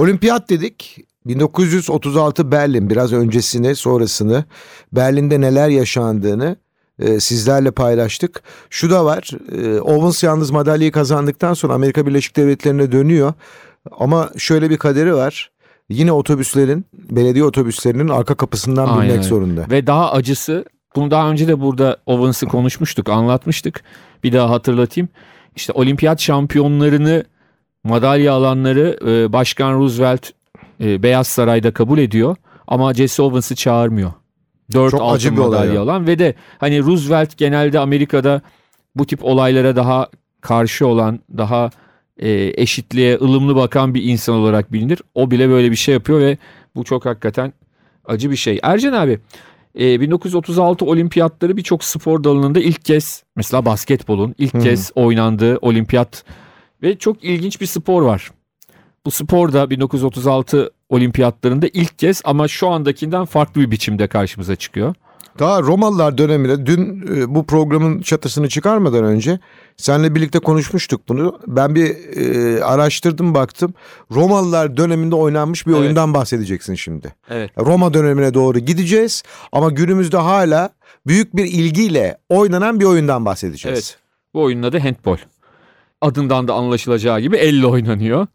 Olimpiyat 0.07 0.51
dedik. 0.51 0.99
1936 1.27 2.53
Berlin 2.53 2.91
biraz 2.91 3.13
öncesini 3.13 3.77
sonrasını 3.77 4.45
Berlin'de 4.93 5.41
neler 5.41 5.69
yaşandığını 5.69 6.57
e, 6.99 7.21
sizlerle 7.21 7.71
paylaştık. 7.71 8.43
Şu 8.71 8.91
da 8.91 9.05
var 9.05 9.31
e, 9.53 9.81
Owens 9.81 10.23
yalnız 10.23 10.51
madalyayı 10.51 10.93
kazandıktan 10.93 11.55
sonra 11.55 11.75
Amerika 11.75 12.07
Birleşik 12.07 12.37
Devletleri'ne 12.37 12.93
dönüyor. 12.93 13.33
Ama 13.99 14.31
şöyle 14.37 14.71
bir 14.71 14.77
kaderi 14.77 15.15
var. 15.15 15.51
Yine 15.89 16.13
otobüslerin 16.13 16.87
belediye 17.11 17.45
otobüslerinin 17.45 18.09
arka 18.09 18.35
kapısından 18.35 18.87
Aynen 18.87 19.09
binmek 19.09 19.25
zorunda. 19.25 19.67
Ve 19.71 19.87
daha 19.87 20.13
acısı 20.13 20.65
bunu 20.97 21.11
daha 21.11 21.31
önce 21.31 21.49
de 21.49 21.61
burada 21.61 21.97
Owens'ı 22.07 22.47
konuşmuştuk, 22.47 23.09
anlatmıştık. 23.09 23.83
Bir 24.25 24.33
daha 24.33 24.51
hatırlatayım. 24.51 25.09
İşte 25.57 25.73
olimpiyat 25.73 26.21
şampiyonlarını 26.21 27.25
madalya 27.87 28.33
alanları 28.33 28.99
e, 29.07 29.33
Başkan 29.33 29.75
Roosevelt 29.75 30.31
e, 30.81 31.02
Beyaz 31.02 31.26
Saray'da 31.26 31.71
kabul 31.71 31.99
ediyor 31.99 32.37
ama 32.66 32.95
Jesse 32.95 33.23
Owens'ı 33.23 33.55
çağırmıyor. 33.55 34.12
Dört 34.73 34.90
Çok 34.90 35.00
acı 35.14 35.28
altın 35.31 35.45
madalya 35.45 35.75
ya. 35.75 35.81
alan 35.81 36.07
ve 36.07 36.19
de 36.19 36.35
hani 36.59 36.83
Roosevelt 36.83 37.37
genelde 37.37 37.78
Amerika'da 37.78 38.40
bu 38.97 39.07
tip 39.07 39.25
olaylara 39.25 39.76
daha 39.76 40.09
karşı 40.40 40.87
olan, 40.87 41.21
daha 41.38 41.71
e, 42.19 42.62
eşitliğe 42.62 43.16
ılımlı 43.16 43.57
bakan 43.57 43.95
bir 43.95 44.02
insan 44.02 44.35
olarak 44.35 44.73
bilinir. 44.73 44.99
O 45.14 45.31
bile 45.31 45.49
böyle 45.49 45.71
bir 45.71 45.76
şey 45.76 45.95
yapıyor 45.95 46.21
ve 46.21 46.38
bu 46.76 46.85
çok 46.85 47.07
hakikaten 47.07 47.52
acı 48.05 48.31
bir 48.31 48.37
şey. 48.37 48.61
Ercan 48.62 48.93
abi 48.93 49.19
e, 49.81 50.00
1936 50.00 50.85
olimpiyatları 50.85 51.57
birçok 51.57 51.85
spor 51.85 52.25
dalında 52.25 52.61
ilk 52.61 52.85
kez 52.85 53.23
mesela 53.37 53.64
basketbolun 53.64 54.35
ilk 54.38 54.55
hı. 54.55 54.59
kez 54.59 54.93
oynandığı 54.95 55.57
olimpiyat 55.57 56.25
ve 56.87 56.99
çok 56.99 57.25
ilginç 57.25 57.61
bir 57.61 57.66
spor 57.66 58.02
var. 58.02 58.31
Bu 59.07 59.11
spor 59.11 59.52
da 59.52 59.71
1936 59.71 60.71
olimpiyatlarında 60.88 61.66
ilk 61.73 61.99
kez 61.99 62.23
ama 62.25 62.49
şu 62.49 62.69
andakinden 62.69 63.25
farklı 63.25 63.61
bir 63.61 63.71
biçimde 63.71 64.07
karşımıza 64.07 64.57
çıkıyor. 64.57 64.95
Daha 65.38 65.62
Romalılar 65.62 66.19
döneminde 66.19 66.66
dün 66.66 67.07
e, 67.16 67.35
bu 67.35 67.47
programın 67.47 68.00
çatısını 68.00 68.49
çıkarmadan 68.49 69.05
önce 69.05 69.38
seninle 69.76 70.14
birlikte 70.14 70.38
konuşmuştuk 70.38 71.00
bunu. 71.09 71.40
Ben 71.47 71.75
bir 71.75 72.16
e, 72.16 72.64
araştırdım 72.64 73.35
baktım. 73.35 73.75
Romalılar 74.11 74.76
döneminde 74.76 75.14
oynanmış 75.14 75.66
bir 75.66 75.73
Evet. 75.73 75.81
oyundan 75.81 76.14
bahsedeceksin 76.14 76.75
şimdi. 76.75 77.14
Evet. 77.31 77.50
Roma 77.59 77.95
dönemine 77.95 78.35
doğru 78.35 78.59
gideceğiz 78.59 79.23
ama 79.52 79.71
günümüzde 79.71 80.16
hala 80.16 80.71
büyük 81.07 81.37
bir 81.37 81.45
ilgiyle 81.45 82.19
oynanan 82.28 82.81
bir 82.81 82.85
oyundan 82.85 83.25
bahsedeceğiz. 83.25 83.78
Evet. 83.78 83.99
Bu 84.35 84.43
oyunun 84.43 84.62
adı 84.62 84.78
handball. 84.78 85.16
Adından 86.00 86.49
da 86.49 86.55
anlaşılacağı 86.55 87.21
gibi 87.21 87.37
elle 87.37 87.67
oynanıyor. 87.67 88.26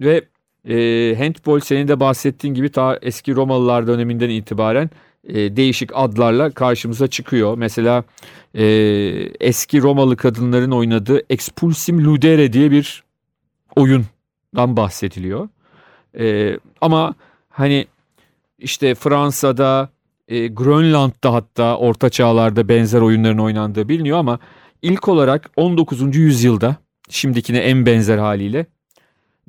Ve 0.00 0.24
e, 0.68 0.74
handball 1.18 1.60
senin 1.60 1.88
de 1.88 2.00
bahsettiğin 2.00 2.54
gibi 2.54 2.68
ta 2.68 2.98
eski 3.02 3.36
Romalılar 3.36 3.86
döneminden 3.86 4.30
itibaren 4.30 4.90
e, 5.24 5.56
değişik 5.56 5.90
adlarla 5.94 6.50
karşımıza 6.50 7.06
çıkıyor. 7.06 7.58
Mesela 7.58 8.04
e, 8.54 8.64
eski 9.40 9.82
Romalı 9.82 10.16
kadınların 10.16 10.70
oynadığı 10.70 11.22
Expulsim 11.30 12.04
Ludere 12.04 12.52
diye 12.52 12.70
bir 12.70 13.04
oyundan 13.76 14.76
bahsediliyor. 14.76 15.48
E, 16.18 16.58
ama 16.80 17.14
hani 17.48 17.86
işte 18.58 18.94
Fransa'da, 18.94 19.88
e, 20.28 20.46
Grönland'da 20.46 21.32
hatta 21.32 21.76
orta 21.76 22.10
çağlarda 22.10 22.68
benzer 22.68 23.00
oyunların 23.00 23.38
oynandığı 23.38 23.88
biliniyor 23.88 24.18
ama 24.18 24.38
ilk 24.82 25.08
olarak 25.08 25.50
19. 25.56 26.16
yüzyılda 26.16 26.76
şimdikine 27.08 27.58
en 27.58 27.86
benzer 27.86 28.18
haliyle 28.18 28.66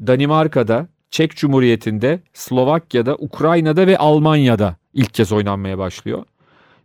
Danimarka'da, 0.07 0.87
Çek 1.11 1.35
Cumhuriyeti'nde, 1.35 2.19
Slovakya'da, 2.33 3.15
Ukrayna'da 3.15 3.87
ve 3.87 3.97
Almanya'da 3.97 4.75
ilk 4.93 5.13
kez 5.13 5.31
oynanmaya 5.31 5.77
başlıyor. 5.77 6.23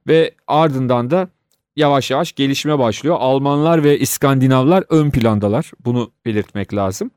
Ve 0.08 0.34
ardından 0.46 1.10
da 1.10 1.28
yavaş 1.76 2.10
yavaş 2.10 2.32
gelişime 2.32 2.78
başlıyor. 2.78 3.16
Almanlar 3.18 3.84
ve 3.84 3.98
İskandinavlar 3.98 4.84
ön 4.88 5.10
plandalar. 5.10 5.70
Bunu 5.84 6.10
belirtmek 6.24 6.74
lazım. 6.74 7.10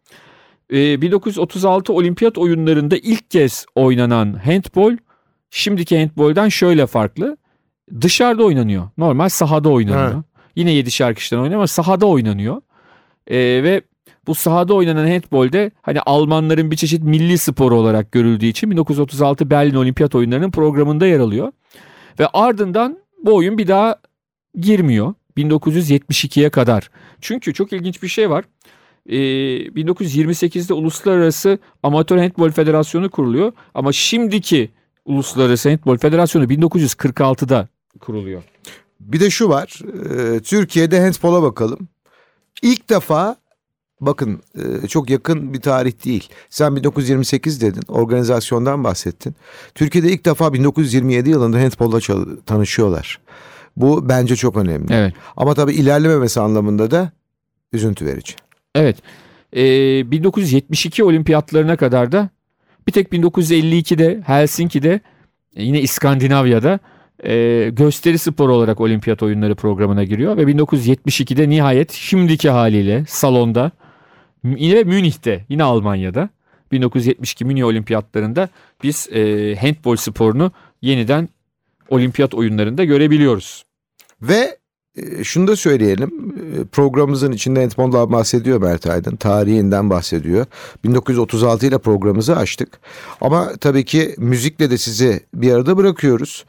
Ee, 0.74 1.02
1936 1.02 1.94
olimpiyat 1.94 2.38
oyunlarında 2.38 2.98
ilk 2.98 3.32
kez 3.32 3.66
oynanan 3.76 4.34
handball 4.34 4.98
şimdiki 5.50 6.00
handbolden 6.00 6.50
şöyle 6.50 6.88
farklı. 6.88 7.38
Dışarıda 8.02 8.44
oynanıyor. 8.44 8.90
Normal 8.98 9.30
sahada 9.30 9.70
oynanıyor. 9.70 10.14
Ha. 10.14 10.24
Yine 10.56 10.74
7'şer 10.74 11.16
kişiden 11.16 11.38
oynanıyor 11.38 11.60
ama 11.60 11.68
sahada 11.68 12.06
oynanıyor. 12.06 12.62
Ee, 13.28 13.38
ve 13.38 13.82
bu 14.28 14.36
sahada 14.36 14.74
oynanan 14.74 15.08
handbolde 15.08 15.72
hani 15.82 16.02
Almanların 16.02 16.72
bir 16.72 16.76
çeşit 16.76 17.04
milli 17.04 17.38
sporu 17.38 17.76
olarak 17.76 18.12
görüldüğü 18.12 18.46
için 18.46 18.72
1936 18.72 19.50
Berlin 19.50 19.76
Olimpiyat 19.76 20.16
Oyunları'nın 20.16 20.52
programında 20.52 21.08
yer 21.08 21.20
alıyor. 21.20 21.52
Ve 22.20 22.28
ardından 22.28 23.00
bu 23.24 23.36
oyun 23.36 23.58
bir 23.58 23.68
daha 23.68 23.96
girmiyor 24.60 25.14
1972'ye 25.38 26.50
kadar. 26.50 26.90
Çünkü 27.22 27.54
çok 27.54 27.74
ilginç 27.74 28.04
bir 28.04 28.08
şey 28.08 28.30
var. 28.30 28.46
Ee, 29.10 29.16
1928'de 29.16 30.74
Uluslararası 30.74 31.60
Amatör 31.84 32.18
Handbol 32.18 32.50
Federasyonu 32.50 33.10
kuruluyor 33.10 33.52
ama 33.74 33.92
şimdiki 33.92 34.72
Uluslararası 35.06 35.70
Handbol 35.70 35.98
Federasyonu 35.98 36.46
1946'da 36.46 37.68
kuruluyor. 38.00 38.44
Bir 39.00 39.20
de 39.20 39.30
şu 39.30 39.50
var. 39.50 39.80
e, 40.36 40.40
Türkiye'de 40.40 41.00
handbola 41.00 41.44
bakalım. 41.44 41.88
İlk 42.62 42.90
defa 42.90 43.36
bakın 44.02 44.42
e, 44.84 44.88
çok 44.88 45.10
yakın 45.10 45.54
bir 45.54 45.62
tarih 45.62 46.06
değil. 46.06 46.30
Sen 46.50 46.76
1928 46.76 47.62
dedin. 47.62 47.84
Organizasyondan 47.88 48.84
bahsettin. 48.84 49.36
Türkiye'de 49.76 50.10
ilk 50.12 50.26
defa 50.26 50.54
1927 50.54 51.30
yılında 51.30 51.58
handbolla 51.58 52.02
çal- 52.02 52.38
tanışıyorlar. 52.46 53.20
Bu 53.78 54.10
bence 54.10 54.36
çok 54.36 54.58
önemli. 54.58 54.94
Evet. 54.94 55.14
Ama 55.38 55.54
tabii 55.54 55.74
ilerlememesi 55.74 56.40
anlamında 56.40 56.92
da 56.92 57.12
üzüntü 57.74 58.06
verici. 58.06 58.34
Evet. 58.76 58.98
Ee, 59.56 60.12
1972 60.12 61.04
olimpiyatlarına 61.04 61.78
kadar 61.78 62.12
da 62.12 62.30
bir 62.88 62.92
tek 62.92 63.12
1952'de 63.14 64.22
Helsinki'de 64.26 65.00
e, 65.56 65.64
yine 65.64 65.82
İskandinavya'da 65.82 66.80
e, 67.24 67.70
gösteri 67.74 68.18
sporu 68.18 68.54
olarak 68.54 68.82
olimpiyat 68.82 69.24
oyunları 69.24 69.56
programına 69.56 70.04
giriyor 70.04 70.38
ve 70.38 70.44
1972'de 70.44 71.50
nihayet 71.50 71.92
şimdiki 71.92 72.50
haliyle 72.50 73.06
salonda 73.08 73.72
yine 74.44 74.84
Münih'te 74.84 75.46
yine 75.50 75.64
Almanya'da 75.64 76.30
1972 76.72 77.46
Münih 77.46 77.66
olimpiyatlarında 77.66 78.50
biz 78.84 79.08
e, 79.12 79.56
handbol 79.56 79.96
sporunu 79.96 80.52
yeniden 80.82 81.30
olimpiyat 81.90 82.34
oyunlarında 82.34 82.84
görebiliyoruz. 82.84 83.66
Ve 84.22 84.58
e, 84.98 85.24
şunu 85.24 85.48
da 85.48 85.56
söyleyelim. 85.56 86.36
e, 86.62 86.66
Programımızın 86.66 87.32
içinde 87.32 87.60
handboldan 87.62 88.12
bahsediyor 88.12 88.62
Mert 88.62 88.88
Aydın. 88.88 89.16
Tarihinden 89.16 89.90
bahsediyor. 89.90 90.46
1936 90.84 91.66
ile 91.66 91.78
programımızı 91.78 92.36
açtık. 92.36 92.80
Ama 93.22 93.52
tabii 93.62 93.86
ki 93.86 94.16
müzikle 94.18 94.72
de 94.72 94.78
sizi 94.78 95.20
bir 95.34 95.52
arada 95.52 95.78
bırakıyoruz. 95.78 96.46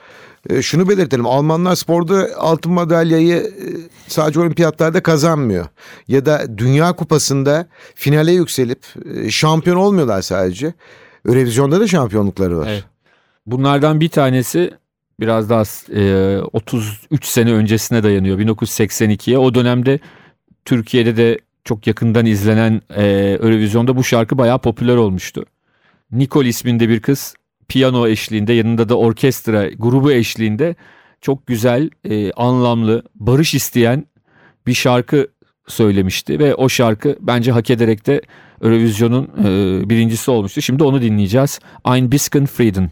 E, 0.51 0.63
Şunu 0.63 0.89
belirtelim. 0.89 1.27
Almanlar 1.27 1.75
sporda 1.75 2.29
altın 2.37 2.73
madalyayı 2.73 3.37
e, 3.37 3.67
sadece 4.09 4.41
olimpiyatlarda 4.41 5.03
kazanmıyor. 5.03 5.67
Ya 6.09 6.27
da 6.27 6.59
Dünya 6.59 6.93
Kupası'nda 6.93 7.67
finale 7.95 8.33
yükselip 8.33 8.85
e, 9.15 9.31
şampiyon 9.31 9.77
olmuyorlar 9.77 10.23
sadece. 10.23 10.75
Eurovizyonda 11.29 11.81
da 11.81 11.87
şampiyonlukları 11.87 12.59
var. 12.59 12.69
Evet. 12.71 12.85
Bunlardan 13.47 14.01
bir 14.01 14.09
tanesi 14.09 14.71
biraz 15.21 15.51
daha 15.51 15.63
e, 15.95 16.39
33 16.53 17.25
sene 17.25 17.53
öncesine 17.53 18.03
dayanıyor 18.03 18.39
1982'ye. 18.39 19.39
O 19.39 19.55
dönemde 19.55 19.99
Türkiye'de 20.65 21.17
de 21.17 21.39
çok 21.65 21.87
yakından 21.87 22.27
izlenen 22.27 22.83
e, 22.97 23.07
Eurovizyonda 23.43 23.97
bu 23.97 24.05
şarkı 24.05 24.39
bayağı 24.39 24.59
popüler 24.59 24.97
olmuştu. 24.97 25.45
Nicole 26.13 26.49
isminde 26.49 26.89
bir 26.89 27.01
kız 27.01 27.35
piyano 27.69 28.09
eşliğinde 28.09 28.53
yanında 28.53 28.89
da 28.89 28.99
orkestra 28.99 29.69
grubu 29.69 30.13
eşliğinde 30.13 30.75
çok 31.21 31.47
güzel, 31.47 31.91
e, 32.05 32.33
anlamlı, 32.33 33.03
barış 33.15 33.55
isteyen 33.55 34.05
bir 34.67 34.75
şarkı 34.75 35.29
söylemişti 35.69 36.39
ve 36.39 36.55
o 36.55 36.69
şarkı 36.69 37.17
bence 37.21 37.53
hak 37.53 37.71
ederek 37.71 38.07
de 38.07 38.21
Eurovizyon'un 38.63 39.31
e, 39.45 39.91
birincisi 39.91 40.31
olmuştu. 40.31 40.63
Şimdi 40.63 40.85
onu 40.85 41.03
dinleyeceğiz. 41.03 41.61
Ein 41.85 42.13
bisschen 42.13 42.47
Frieden. 42.47 42.91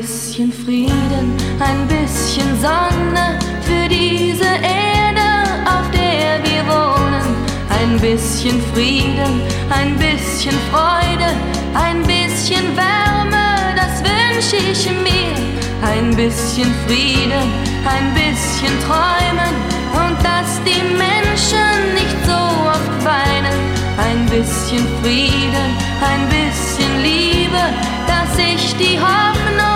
Bisschen 0.00 0.52
Frieden, 0.52 1.36
ein 1.60 1.86
bisschen 1.86 2.50
Sonne 2.60 3.38
für 3.62 3.88
diese 3.88 4.44
Erde, 4.44 5.28
auf 5.66 5.88
der 5.92 6.42
wir 6.42 6.62
wohnen. 6.66 7.28
Ein 7.70 8.00
bisschen 8.00 8.60
Frieden, 8.72 9.42
ein 9.70 9.96
bisschen 9.96 10.58
Freude, 10.72 11.30
ein 11.74 12.02
bisschen 12.02 12.66
Wärme, 12.76 13.76
das 13.76 14.02
wünsche 14.02 14.56
ich 14.56 14.90
mir. 14.90 15.36
Ein 15.82 16.10
bisschen 16.16 16.74
Frieden, 16.86 17.46
ein 17.86 18.06
bisschen 18.14 18.74
Träumen 18.86 19.54
und 20.02 20.16
dass 20.24 20.58
die 20.64 20.82
Menschen 21.04 21.94
nicht 21.94 22.18
so 22.26 22.40
oft 22.74 23.04
weinen. 23.04 23.58
Ein 24.06 24.26
bisschen 24.26 24.84
Frieden, 25.02 25.68
ein 26.10 26.28
bisschen 26.30 26.92
Liebe, 27.00 27.62
dass 28.08 28.36
ich 28.38 28.74
die 28.76 28.98
Hoffnung 28.98 29.73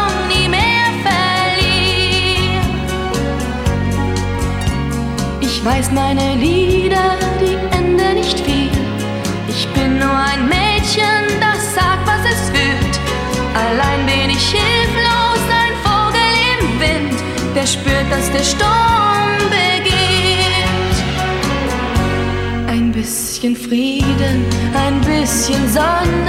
Ich 5.58 5.64
weiß 5.64 5.90
meine 5.90 6.36
Lieder, 6.36 7.16
die 7.40 7.56
enden 7.76 8.14
nicht 8.14 8.38
viel. 8.38 8.70
Ich 9.48 9.66
bin 9.74 9.98
nur 9.98 10.16
ein 10.16 10.48
Mädchen, 10.48 11.26
das 11.40 11.74
sagt, 11.74 12.06
was 12.06 12.20
es 12.32 12.48
fühlt. 12.50 13.00
Allein 13.66 14.06
bin 14.06 14.30
ich 14.30 14.52
hilflos, 14.52 15.42
ein 15.62 15.74
Vogel 15.82 16.32
im 16.60 16.78
Wind, 16.80 17.20
der 17.56 17.66
spürt, 17.66 18.08
dass 18.08 18.30
der 18.30 18.44
Sturm 18.44 19.36
beginnt. 19.50 20.96
Ein 22.68 22.92
bisschen 22.92 23.56
Frieden, 23.56 24.46
ein 24.74 25.00
bisschen 25.00 25.68
Sonne 25.72 26.27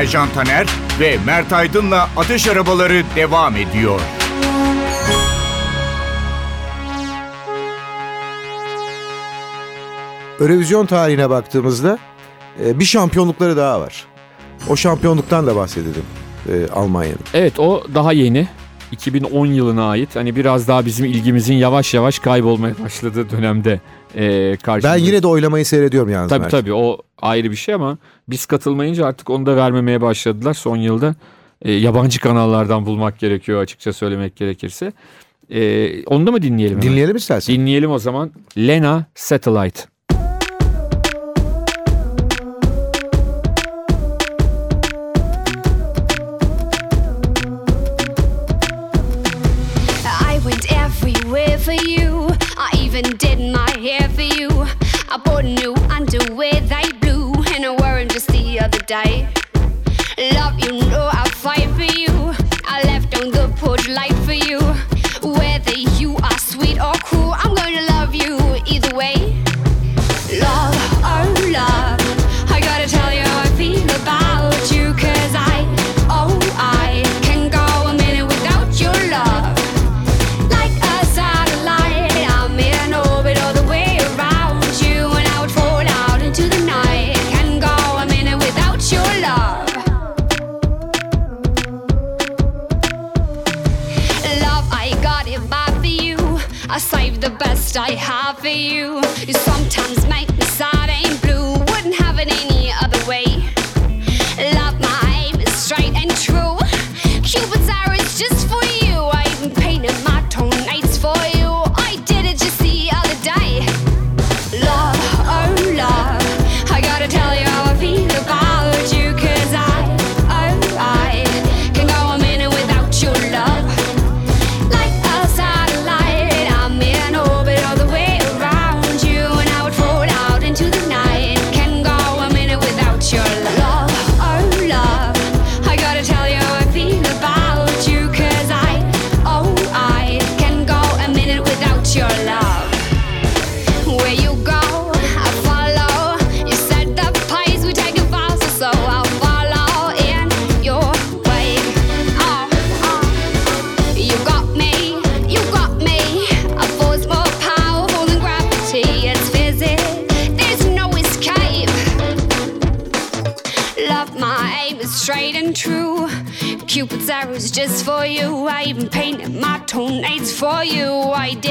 Ercan 0.00 0.28
Taner 0.34 0.66
ve 1.00 1.18
Mert 1.26 1.52
Aydın'la 1.52 2.08
Ateş 2.16 2.48
Arabaları 2.48 3.02
devam 3.16 3.56
ediyor. 3.56 4.00
Eurovision 10.40 10.86
tarihine 10.86 11.30
baktığımızda 11.30 11.98
e, 12.64 12.78
bir 12.78 12.84
şampiyonlukları 12.84 13.56
daha 13.56 13.80
var. 13.80 14.04
O 14.68 14.76
şampiyonluktan 14.76 15.46
da 15.46 15.56
bahsedelim 15.56 16.04
e, 16.48 16.66
Almanya'nın. 16.72 17.20
Evet 17.34 17.58
o 17.58 17.84
daha 17.94 18.12
yeni. 18.12 18.48
2010 18.92 19.46
yılına 19.46 19.88
ait. 19.90 20.16
Hani 20.16 20.36
biraz 20.36 20.68
daha 20.68 20.86
bizim 20.86 21.06
ilgimizin 21.06 21.54
yavaş 21.54 21.94
yavaş 21.94 22.18
kaybolmaya 22.18 22.74
başladığı 22.84 23.30
dönemde 23.30 23.80
e, 24.16 24.56
karşımıza. 24.62 24.94
Ben 24.98 25.04
yine 25.04 25.22
de 25.22 25.26
oylamayı 25.26 25.66
seyrediyorum 25.66 26.10
yalnız 26.10 26.28
Tabii 26.30 26.40
Mert. 26.40 26.50
tabii 26.50 26.72
o 26.72 26.98
ayrı 27.22 27.50
bir 27.50 27.56
şey 27.56 27.74
ama 27.74 27.98
biz 28.28 28.46
katılmayınca 28.46 29.06
artık 29.06 29.30
onu 29.30 29.46
da 29.46 29.56
vermemeye 29.56 30.00
başladılar 30.00 30.54
son 30.54 30.76
yılda. 30.76 31.14
E, 31.62 31.72
yabancı 31.72 32.20
kanallardan 32.20 32.86
bulmak 32.86 33.18
gerekiyor 33.18 33.62
açıkça 33.62 33.92
söylemek 33.92 34.36
gerekirse. 34.36 34.92
E, 35.50 36.04
onu 36.04 36.26
da 36.26 36.30
mı 36.30 36.42
dinleyelim? 36.42 36.78
hemen? 36.78 36.90
Dinleyelim 36.90 37.16
istersen. 37.16 37.54
Dinleyelim 37.54 37.90
o 37.90 37.98
zaman. 37.98 38.32
Lena 38.58 39.06
Satellite. 39.14 39.80
die. 58.90 59.28
Love, 60.18 60.58
you 60.58 60.72
know 60.90 61.08
I 61.12 61.19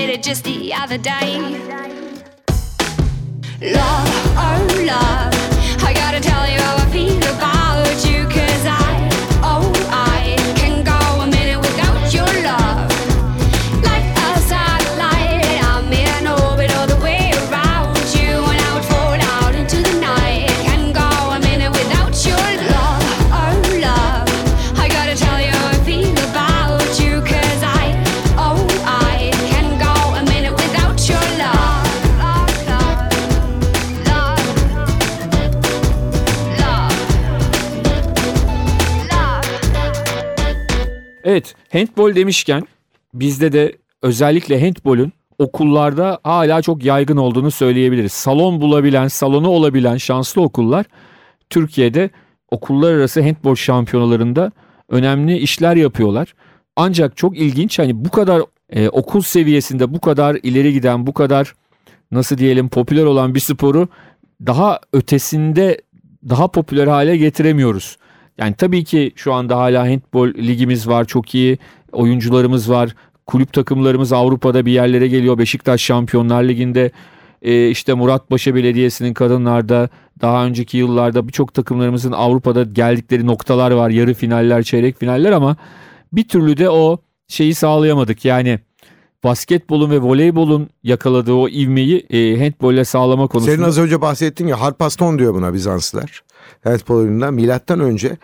it 0.09 0.23
just 0.23 0.43
the 0.43 0.73
other 0.73 0.97
day. 0.97 1.39
Love, 3.61 4.08
Handbol 41.71 42.15
demişken 42.15 42.63
bizde 43.13 43.51
de 43.51 43.77
özellikle 44.01 44.62
handbolün 44.65 45.13
okullarda 45.39 46.19
hala 46.23 46.62
çok 46.62 46.86
yaygın 46.86 47.17
olduğunu 47.17 47.51
söyleyebiliriz. 47.51 48.12
Salon 48.12 48.62
bulabilen, 48.62 49.08
salonu 49.08 49.49
olabilen 49.49 49.97
şanslı 49.97 50.41
okullar 50.41 50.86
Türkiye'de 51.49 52.10
okullar 52.51 52.93
arası 52.93 53.21
handbol 53.21 53.55
şampiyonalarında 53.55 54.51
önemli 54.89 55.38
işler 55.38 55.75
yapıyorlar. 55.75 56.34
Ancak 56.75 57.17
çok 57.17 57.38
ilginç 57.38 57.79
hani 57.79 58.05
bu 58.05 58.10
kadar 58.10 58.41
e, 58.69 58.89
okul 58.89 59.21
seviyesinde 59.21 59.93
bu 59.93 60.01
kadar 60.01 60.38
ileri 60.43 60.73
giden, 60.73 61.08
bu 61.08 61.13
kadar 61.13 61.53
nasıl 62.12 62.38
diyelim 62.38 62.69
popüler 62.69 63.05
olan 63.05 63.36
bir 63.36 63.39
sporu 63.39 63.88
daha 64.45 64.79
ötesinde 64.93 65.82
daha 66.29 66.47
popüler 66.47 66.88
hale 66.88 67.17
getiremiyoruz. 67.17 67.97
Yani 68.39 68.54
tabii 68.54 68.84
ki 68.84 69.12
şu 69.15 69.34
anda 69.34 69.58
hala 69.58 69.84
handbol 69.84 70.28
ligimiz 70.28 70.88
var, 70.88 71.06
çok 71.06 71.36
iyi 71.36 71.58
oyuncularımız 71.91 72.69
var. 72.69 72.95
Kulüp 73.25 73.54
takımlarımız 73.54 74.13
Avrupa'da 74.13 74.65
bir 74.65 74.71
yerlere 74.71 75.08
geliyor. 75.08 75.38
Beşiktaş 75.38 75.82
Şampiyonlar 75.82 76.43
Ligi'nde 76.43 76.91
e, 77.41 77.69
işte 77.69 77.93
Muratpaşa 77.93 78.56
Belediyesi'nin 78.56 79.13
kadınlarda 79.13 79.89
daha 80.21 80.45
önceki 80.45 80.78
yıllarda 80.78 81.28
birçok 81.28 81.54
takımlarımızın 81.54 82.12
Avrupa'da 82.12 82.63
geldikleri 82.63 83.28
noktalar 83.28 83.71
var. 83.71 83.89
Yarı 83.89 84.13
finaller, 84.13 84.63
çeyrek 84.63 84.99
finaller 84.99 85.32
ama 85.32 85.58
bir 86.13 86.28
türlü 86.28 86.58
de 86.58 86.69
o 86.69 86.97
şeyi 87.28 87.54
sağlayamadık. 87.54 88.25
Yani 88.25 88.60
basketbolun 89.23 89.91
ve 89.91 90.01
voleybolun 90.01 90.69
yakaladığı 90.84 91.34
o 91.34 91.49
ivmeyi 91.49 91.99
e, 92.10 92.39
handbolle 92.43 92.86
sağlama 92.86 93.27
konusunda. 93.27 93.55
Senin 93.55 93.67
az 93.67 93.77
önce 93.77 94.01
bahsettin 94.01 94.47
ya 94.47 94.62
Harpaston 94.62 95.19
diyor 95.19 95.34
buna 95.34 95.53
Bizanslılar. 95.53 96.23
Handbol 96.63 96.95
oyunundan 96.95 97.34
milattan 97.34 97.79
önce 97.79 98.17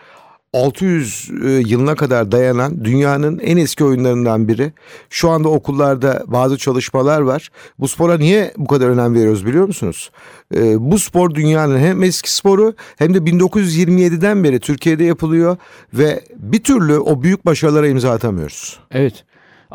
600 0.56 1.32
e, 1.44 1.50
yılına 1.50 1.96
kadar 1.96 2.32
dayanan 2.32 2.86
dünyanın 2.86 3.40
en 3.40 3.58
eski 3.58 3.84
oyunlarından 3.84 4.48
biri. 4.48 4.74
Şu 5.10 5.30
anda 5.30 5.50
okullarda 5.50 6.24
bazı 6.28 6.58
çalışmalar 6.58 7.22
var. 7.22 7.50
Bu 7.80 7.88
spora 7.88 8.18
niye 8.18 8.54
bu 8.58 8.68
kadar 8.68 8.88
önem 8.90 9.16
veriyoruz 9.16 9.46
biliyor 9.46 9.68
musunuz? 9.68 10.12
E, 10.56 10.92
bu 10.92 11.00
spor 11.00 11.36
dünyanın 11.36 11.80
hem 11.80 12.04
eski 12.04 12.34
sporu 12.34 12.74
hem 12.98 13.14
de 13.14 13.18
1927'den 13.18 14.44
beri 14.44 14.60
Türkiye'de 14.60 15.04
yapılıyor 15.04 15.58
ve 15.94 16.24
bir 16.36 16.64
türlü 16.64 16.98
o 16.98 17.22
büyük 17.22 17.46
başarılara 17.46 17.88
imza 17.88 18.12
atamıyoruz. 18.12 18.80
Evet. 18.92 19.26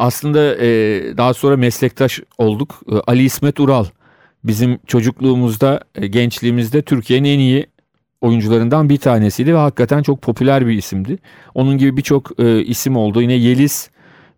Aslında 0.00 0.56
e, 0.56 0.68
daha 1.16 1.34
sonra 1.34 1.56
meslektaş 1.56 2.20
olduk. 2.38 2.80
E, 2.92 2.94
Ali 3.06 3.22
İsmet 3.22 3.60
Ural 3.60 3.84
bizim 4.44 4.78
çocukluğumuzda, 4.86 5.80
e, 5.94 6.06
gençliğimizde 6.06 6.82
Türkiye'nin 6.82 7.28
en 7.28 7.38
iyi 7.38 7.66
oyuncularından 8.20 8.88
bir 8.88 8.96
tanesiydi 8.96 9.54
ve 9.54 9.58
hakikaten 9.58 10.02
çok 10.02 10.22
popüler 10.22 10.66
bir 10.66 10.72
isimdi. 10.72 11.18
Onun 11.54 11.78
gibi 11.78 11.96
birçok 11.96 12.40
e, 12.40 12.64
isim 12.64 12.96
oldu. 12.96 13.22
Yine 13.22 13.32
Yeliz 13.32 13.90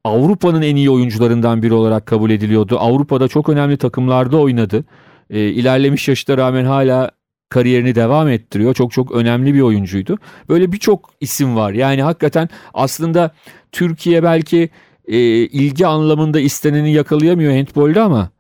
Avrupa'nın 0.05 0.62
en 0.62 0.77
iyi 0.77 0.90
oyuncularından 0.90 1.62
biri 1.62 1.75
olarak 1.75 2.07
kabul 2.07 2.31
ediliyordu. 2.31 2.79
Avrupa'da 2.79 3.29
çok 3.29 3.48
önemli 3.48 3.77
takımlarda 3.77 4.38
oynadı. 4.38 4.85
E, 5.31 5.40
ilerlemiş 5.40 6.09
yaşına 6.09 6.37
rağmen 6.37 6.64
hala 6.64 7.11
kariyerini 7.48 7.94
devam 7.94 8.29
ettiriyor. 8.29 8.75
Çok 8.75 8.92
çok 8.92 9.12
önemli 9.12 9.55
bir 9.55 9.61
oyuncuydu. 9.61 10.18
Böyle 10.48 10.72
birçok 10.72 11.11
isim 11.20 11.57
var. 11.57 11.72
Yani 11.72 12.03
hakikaten 12.03 12.48
aslında 12.75 13.31
Türkiye 13.72 14.22
belki 14.22 14.70
e, 15.09 15.17
ilgi 15.47 15.87
anlamında 15.87 16.41
isteneni 16.41 16.93
yakalayamıyor 16.93 17.53
handbolda 17.57 18.05
ama 18.05 18.31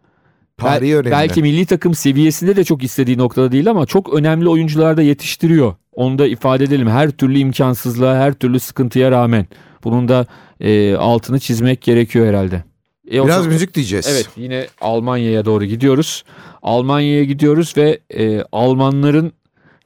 Tarihi 0.56 0.96
önemli. 0.96 1.10
belki 1.10 1.42
milli 1.42 1.66
takım 1.66 1.94
seviyesinde 1.94 2.56
de 2.56 2.64
çok 2.64 2.82
istediği 2.82 3.18
noktada 3.18 3.52
değil 3.52 3.70
ama 3.70 3.86
çok 3.86 4.14
önemli 4.14 4.48
oyuncular 4.48 4.96
da 4.96 5.02
yetiştiriyor. 5.02 5.74
Onu 5.92 6.18
da 6.18 6.26
ifade 6.26 6.64
edelim. 6.64 6.88
Her 6.88 7.10
türlü 7.10 7.38
imkansızlığa, 7.38 8.16
her 8.16 8.32
türlü 8.32 8.60
sıkıntıya 8.60 9.10
rağmen. 9.10 9.46
Bunun 9.84 10.08
da 10.08 10.26
e, 10.60 10.94
altını 10.94 11.38
çizmek 11.38 11.82
gerekiyor 11.82 12.26
herhalde. 12.26 12.64
E, 13.08 13.12
Biraz 13.12 13.26
zaman- 13.28 13.48
müzik 13.48 13.74
diyeceğiz. 13.74 14.06
Evet 14.12 14.28
yine 14.36 14.66
Almanya'ya 14.80 15.44
doğru 15.44 15.64
gidiyoruz. 15.64 16.24
Almanya'ya 16.62 17.24
gidiyoruz 17.24 17.74
ve 17.76 17.98
e, 18.14 18.42
Almanların 18.52 19.32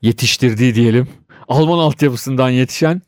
yetiştirdiği 0.02 0.74
diyelim. 0.74 1.08
Alman 1.48 1.78
altyapısından 1.78 2.50
yetişen 2.50 3.02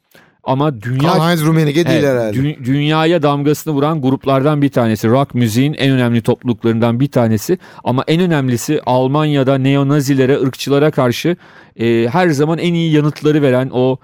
ama 0.49 0.83
dünya 0.83 1.13
Karl-Heinz 1.13 1.45
Rummenigge 1.47 1.87
değil 1.87 2.05
Evet, 2.05 2.09
herhalde. 2.21 2.39
dü- 2.39 2.65
dünyaya 2.65 3.23
damgasını 3.23 3.75
vuran 3.75 4.03
gruplardan 4.03 4.63
bir 4.63 4.69
tanesi. 4.69 5.09
Rock 5.09 5.35
müziğin 5.35 5.75
en 5.75 5.91
önemli 5.91 6.23
topluluklarından 6.23 7.01
bir 7.01 7.09
tanesi. 7.09 7.59
Ama 7.85 8.05
en 8.07 8.21
önemlisi 8.21 8.81
Almanya'da 8.87 9.59
neonazilere, 9.59 10.41
ırkçılara 10.41 10.91
karşı 10.91 11.37
e, 11.81 12.09
her 12.13 12.29
zaman 12.29 12.59
en 12.59 12.75
iyi 12.75 12.93
yanıtları 12.93 13.43
veren 13.43 13.71
o 13.73 13.97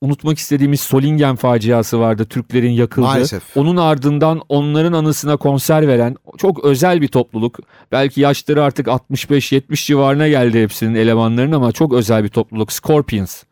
unutmak 0.00 0.38
istediğimiz 0.38 0.80
Solingen 0.80 1.36
faciası 1.36 2.00
vardı. 2.00 2.24
Türklerin 2.24 2.70
yakıldığı. 2.70 3.06
Maalesef. 3.06 3.56
Onun 3.56 3.76
ardından 3.76 4.40
onların 4.48 4.92
anısına 4.92 5.36
konser 5.36 5.88
veren 5.88 6.16
çok 6.38 6.64
özel 6.64 7.00
bir 7.00 7.08
topluluk. 7.08 7.58
Belki 7.92 8.20
yaşları 8.20 8.62
artık 8.64 8.86
65-70 8.86 9.86
civarına 9.86 10.28
geldi 10.28 10.62
hepsinin 10.62 10.94
elemanların 10.94 11.52
ama 11.52 11.72
çok 11.72 11.92
özel 11.92 12.24
bir 12.24 12.28
topluluk. 12.28 12.72
Scorpions. 12.72 13.42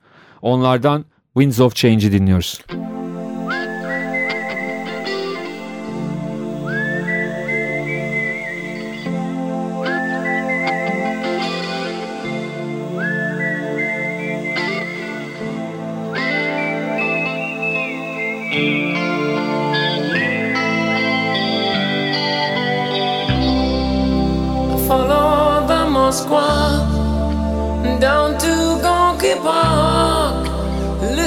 Onlardan 0.42 1.04
Winds 1.34 1.60
of 1.60 1.74
Change'i 1.74 2.10
dinliyoruz. 2.12 2.60
follow 24.88 25.66
the 25.68 25.86
Moskva 25.94 26.48
down 28.00 28.36
to 28.38 28.52
Gonky 28.82 29.34
Park, 29.44 29.79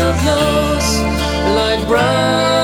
of 0.00 0.22
yours 0.22 1.00
like 1.56 1.86
brown. 1.88 2.57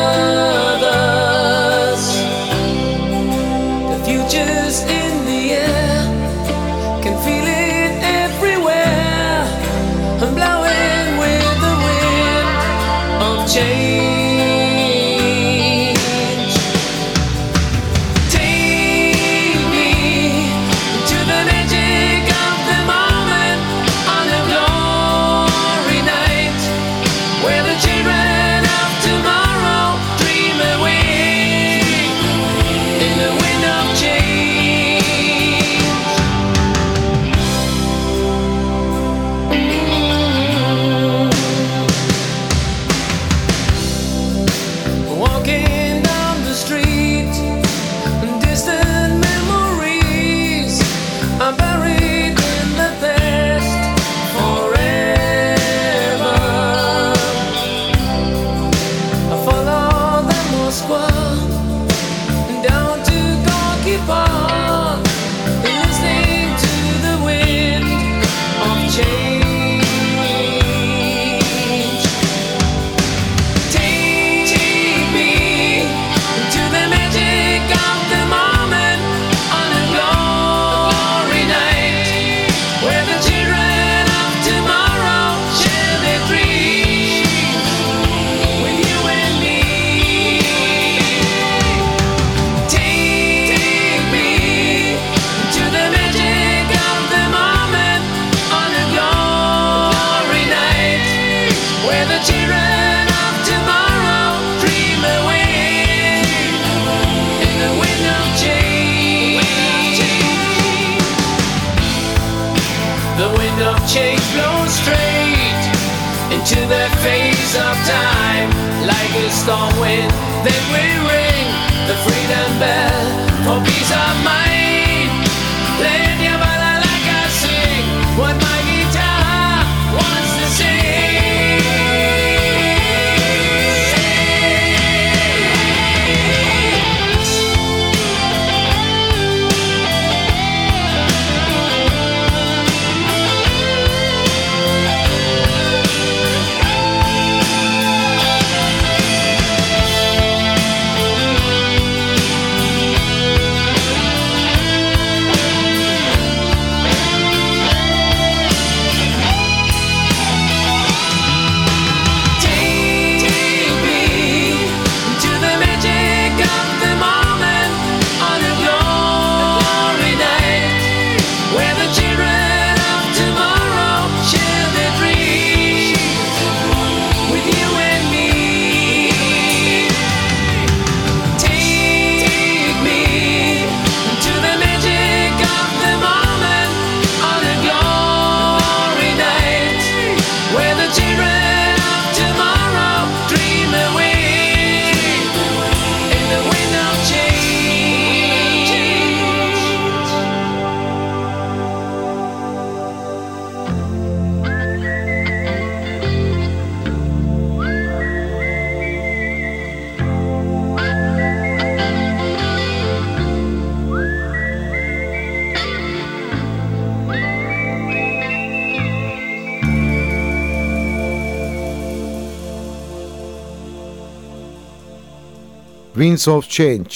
Winds 225.95 226.29
of 226.29 226.49
Change 226.49 226.95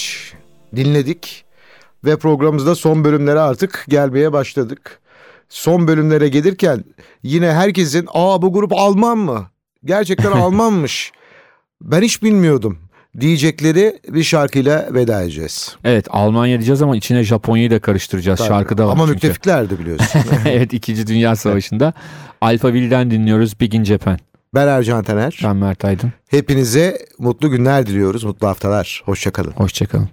dinledik 0.76 1.44
ve 2.04 2.16
programımızda 2.16 2.74
son 2.74 3.04
bölümlere 3.04 3.40
artık 3.40 3.84
gelmeye 3.88 4.32
başladık. 4.32 5.00
Son 5.48 5.88
bölümlere 5.88 6.28
gelirken 6.28 6.84
yine 7.22 7.52
herkesin 7.52 8.08
aa 8.12 8.42
bu 8.42 8.52
grup 8.52 8.72
Alman 8.72 9.18
mı? 9.18 9.46
Gerçekten 9.84 10.32
Almanmış. 10.32 11.12
Ben 11.82 12.02
hiç 12.02 12.22
bilmiyordum 12.22 12.78
diyecekleri 13.20 13.98
bir 14.08 14.22
şarkıyla 14.22 14.88
veda 14.94 15.22
edeceğiz. 15.22 15.76
Evet 15.84 16.06
Almanya 16.10 16.58
diyeceğiz 16.58 16.82
ama 16.82 16.96
içine 16.96 17.22
Japonya'yı 17.24 17.70
da 17.70 17.80
karıştıracağız. 17.80 18.38
Tabii. 18.38 18.48
Şarkıda 18.48 18.86
var 18.86 18.92
Ama 18.92 19.02
çünkü. 19.02 19.14
müttefiklerdi 19.14 19.78
biliyorsun. 19.78 20.20
evet 20.46 20.72
2. 20.72 21.06
Dünya 21.06 21.36
Savaşı'nda. 21.36 21.92
Alphaville'den 22.40 23.10
dinliyoruz 23.10 23.60
Big 23.60 23.74
in 23.74 23.84
Japan. 23.84 24.18
Ben 24.54 24.68
Ercan 24.68 25.04
Taner. 25.04 25.40
Ben 25.44 25.56
Mert 25.56 25.84
Aydın. 25.84 26.12
Hepinize 26.28 26.98
mutlu 27.18 27.50
günler 27.50 27.86
diliyoruz, 27.86 28.24
mutlu 28.24 28.48
haftalar. 28.48 29.02
Hoşçakalın. 29.04 29.52
Hoşçakalın. 29.52 30.08